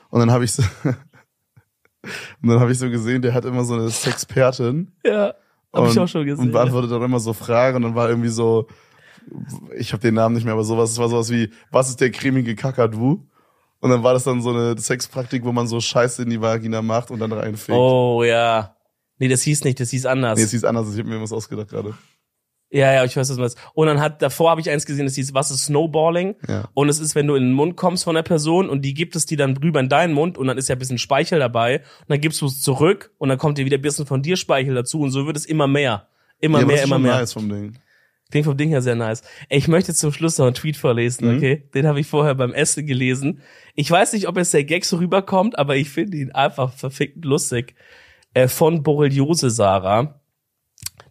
[0.09, 3.73] Und dann habe ich so, und dann habe ich so gesehen, der hat immer so
[3.73, 4.91] eine Sexpertin.
[5.03, 5.33] ja,
[5.73, 6.45] habe und, ich auch schon gesehen.
[6.45, 8.67] Und beantwortet dann immer so Fragen und dann war irgendwie so,
[9.75, 12.11] ich habe den Namen nicht mehr, aber sowas, es war sowas wie, was ist der
[12.11, 13.25] cremige Kakadu?
[13.85, 16.81] Und dann war das dann so eine Sexpraktik, wo man so Scheiße in die Vagina
[16.81, 17.77] macht und dann reinfegt.
[17.77, 18.75] Oh ja.
[19.19, 20.39] Nee, das hieß nicht, das hieß anders.
[20.39, 21.93] Nee, es hieß anders, ich habe mir was ausgedacht gerade.
[22.71, 23.35] ja, ja, ich weiß was.
[23.35, 23.59] du meinst.
[23.75, 26.33] Und dann hat davor habe ich eins gesehen, das hieß was ist Snowballing?
[26.47, 26.67] Ja.
[26.73, 29.15] Und es ist, wenn du in den Mund kommst von der Person und die gibt
[29.15, 31.81] es dir dann rüber in deinen Mund und dann ist ja ein bisschen Speichel dabei
[31.81, 34.35] und dann gibst du es zurück und dann kommt dir wieder ein bisschen von dir
[34.35, 36.07] Speichel dazu und so wird es immer mehr.
[36.39, 37.19] Immer ja, mehr, das ist immer mehr.
[37.19, 37.77] nice vom Ding.
[38.31, 39.21] Klingt vom Ding her sehr nice.
[39.49, 41.37] Ey, ich möchte zum Schluss noch einen Tweet vorlesen, Mhm.
[41.37, 41.69] okay?
[41.73, 43.41] Den habe ich vorher beim Essen gelesen.
[43.75, 47.23] Ich weiß nicht, ob jetzt der Gag so rüberkommt, aber ich finde ihn einfach verfickt
[47.23, 47.75] lustig.
[48.33, 50.19] Äh, von Borreliose Sarah.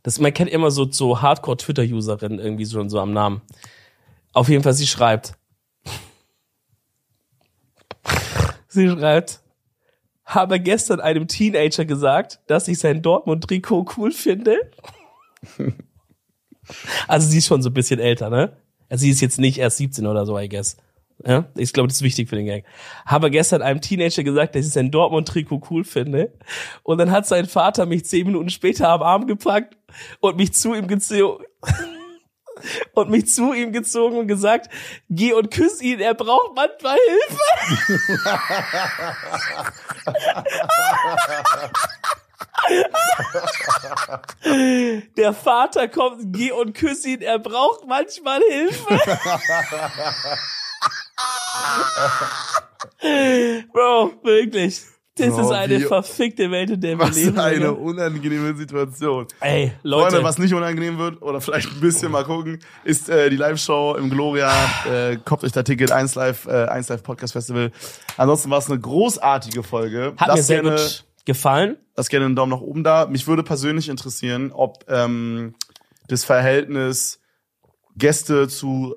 [0.03, 3.41] Das, man kennt immer so, so Hardcore-Twitter-Userinnen irgendwie schon so am Namen.
[4.35, 5.35] Auf jeden Fall, sie schreibt.
[8.69, 9.41] sie schreibt,
[10.25, 14.57] habe gestern einem Teenager gesagt, dass ich sein Dortmund-Trikot cool finde.
[17.09, 18.57] Also sie ist schon so ein bisschen älter, ne?
[18.89, 20.77] Also sie ist jetzt nicht erst 17 oder so, I guess.
[21.25, 22.65] Ja, ich glaube, das ist wichtig für den Gang.
[23.07, 26.33] Habe gestern einem Teenager gesagt, dass ich sein Dortmund-Trikot cool finde.
[26.83, 29.77] Und dann hat sein Vater mich zehn Minuten später am Arm gepackt
[30.21, 31.45] und mich zu ihm gezogen.
[32.95, 34.71] Und mich zu ihm gezogen und gesagt,
[35.11, 36.97] geh und küss ihn, er braucht manchmal
[37.27, 37.41] Hilfe.
[45.17, 48.99] Der Vater kommt, geh und küss ihn, er braucht manchmal Hilfe.
[53.73, 54.83] Bro, wirklich.
[55.17, 57.39] Das Bro, ist eine verfickte Welt, in der wir Was leben.
[57.39, 57.79] eine Alter.
[57.79, 59.29] unangenehme Situation.
[59.41, 60.11] Ey, Leute.
[60.11, 63.95] Freunde, was nicht unangenehm wird, oder vielleicht ein bisschen mal gucken, ist äh, die Live-Show
[63.95, 64.51] im Gloria.
[64.91, 67.71] Äh, kauft euch da Ticket, 1 Live, äh, 1 Live Podcast Festival.
[68.17, 70.15] Ansonsten war es eine großartige Folge.
[70.17, 71.77] Hat mir Lasst sehr gerne, gut gefallen.
[71.97, 73.07] lasst gerne einen Daumen nach oben da.
[73.07, 75.55] Mich würde persönlich interessieren, ob ähm,
[76.09, 77.21] das Verhältnis
[77.97, 78.97] Gäste zu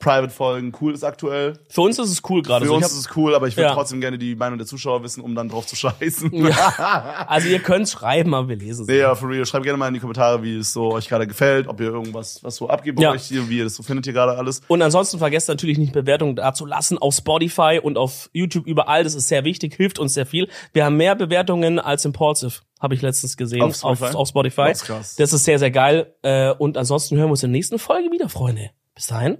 [0.00, 1.52] Private-Folgen cool ist aktuell.
[1.68, 2.64] Für uns ist es cool gerade.
[2.64, 2.72] Für so.
[2.72, 3.74] Ich uns hab- ist es cool, aber ich würde Ja.
[3.74, 6.32] trotzdem gerne die Meinung der Zuschauer wissen, um dann drauf zu scheißen.
[6.34, 8.88] ja, also ihr könnt schreiben, aber wir lesen es.
[8.88, 9.46] Nee, ja, for real.
[9.46, 12.42] Schreibt gerne mal in die Kommentare, wie es so euch gerade gefällt, ob ihr irgendwas,
[12.42, 13.12] was so abgeht bei Ja.
[13.12, 14.62] euch hier, wie ihr das so findet hier gerade alles.
[14.68, 19.04] Und ansonsten vergesst natürlich nicht Bewertungen da zu lassen auf Spotify und auf YouTube überall.
[19.04, 20.48] Das ist sehr wichtig, hilft uns sehr viel.
[20.72, 24.04] Wir haben mehr Bewertungen als Impulsive, habe ich letztens gesehen Auf Spotify?
[24.06, 24.62] Auf, auf Spotify.
[24.68, 25.16] Das ist krass.
[25.16, 26.14] Das ist sehr, sehr geil.
[26.22, 28.70] Äh, Und ansonsten hören wir uns in der nächsten Folge wieder, Freunde.
[28.94, 29.38] Bis dahin.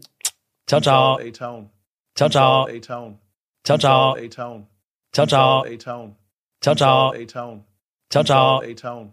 [0.70, 1.18] Ciao, ciao.
[1.18, 1.68] A-Town.
[2.14, 2.66] Ciao, ciao.
[2.68, 3.18] A-Town.
[3.64, 4.14] Ciao, ciao.
[4.14, 4.66] A-Town.
[5.12, 5.64] Ciao, ciao.
[5.64, 6.14] A-Town.
[6.60, 7.10] Ciao, ciao.
[7.10, 7.64] A-Town.
[8.08, 8.60] Ciao, ciao.
[8.60, 9.12] A-Town.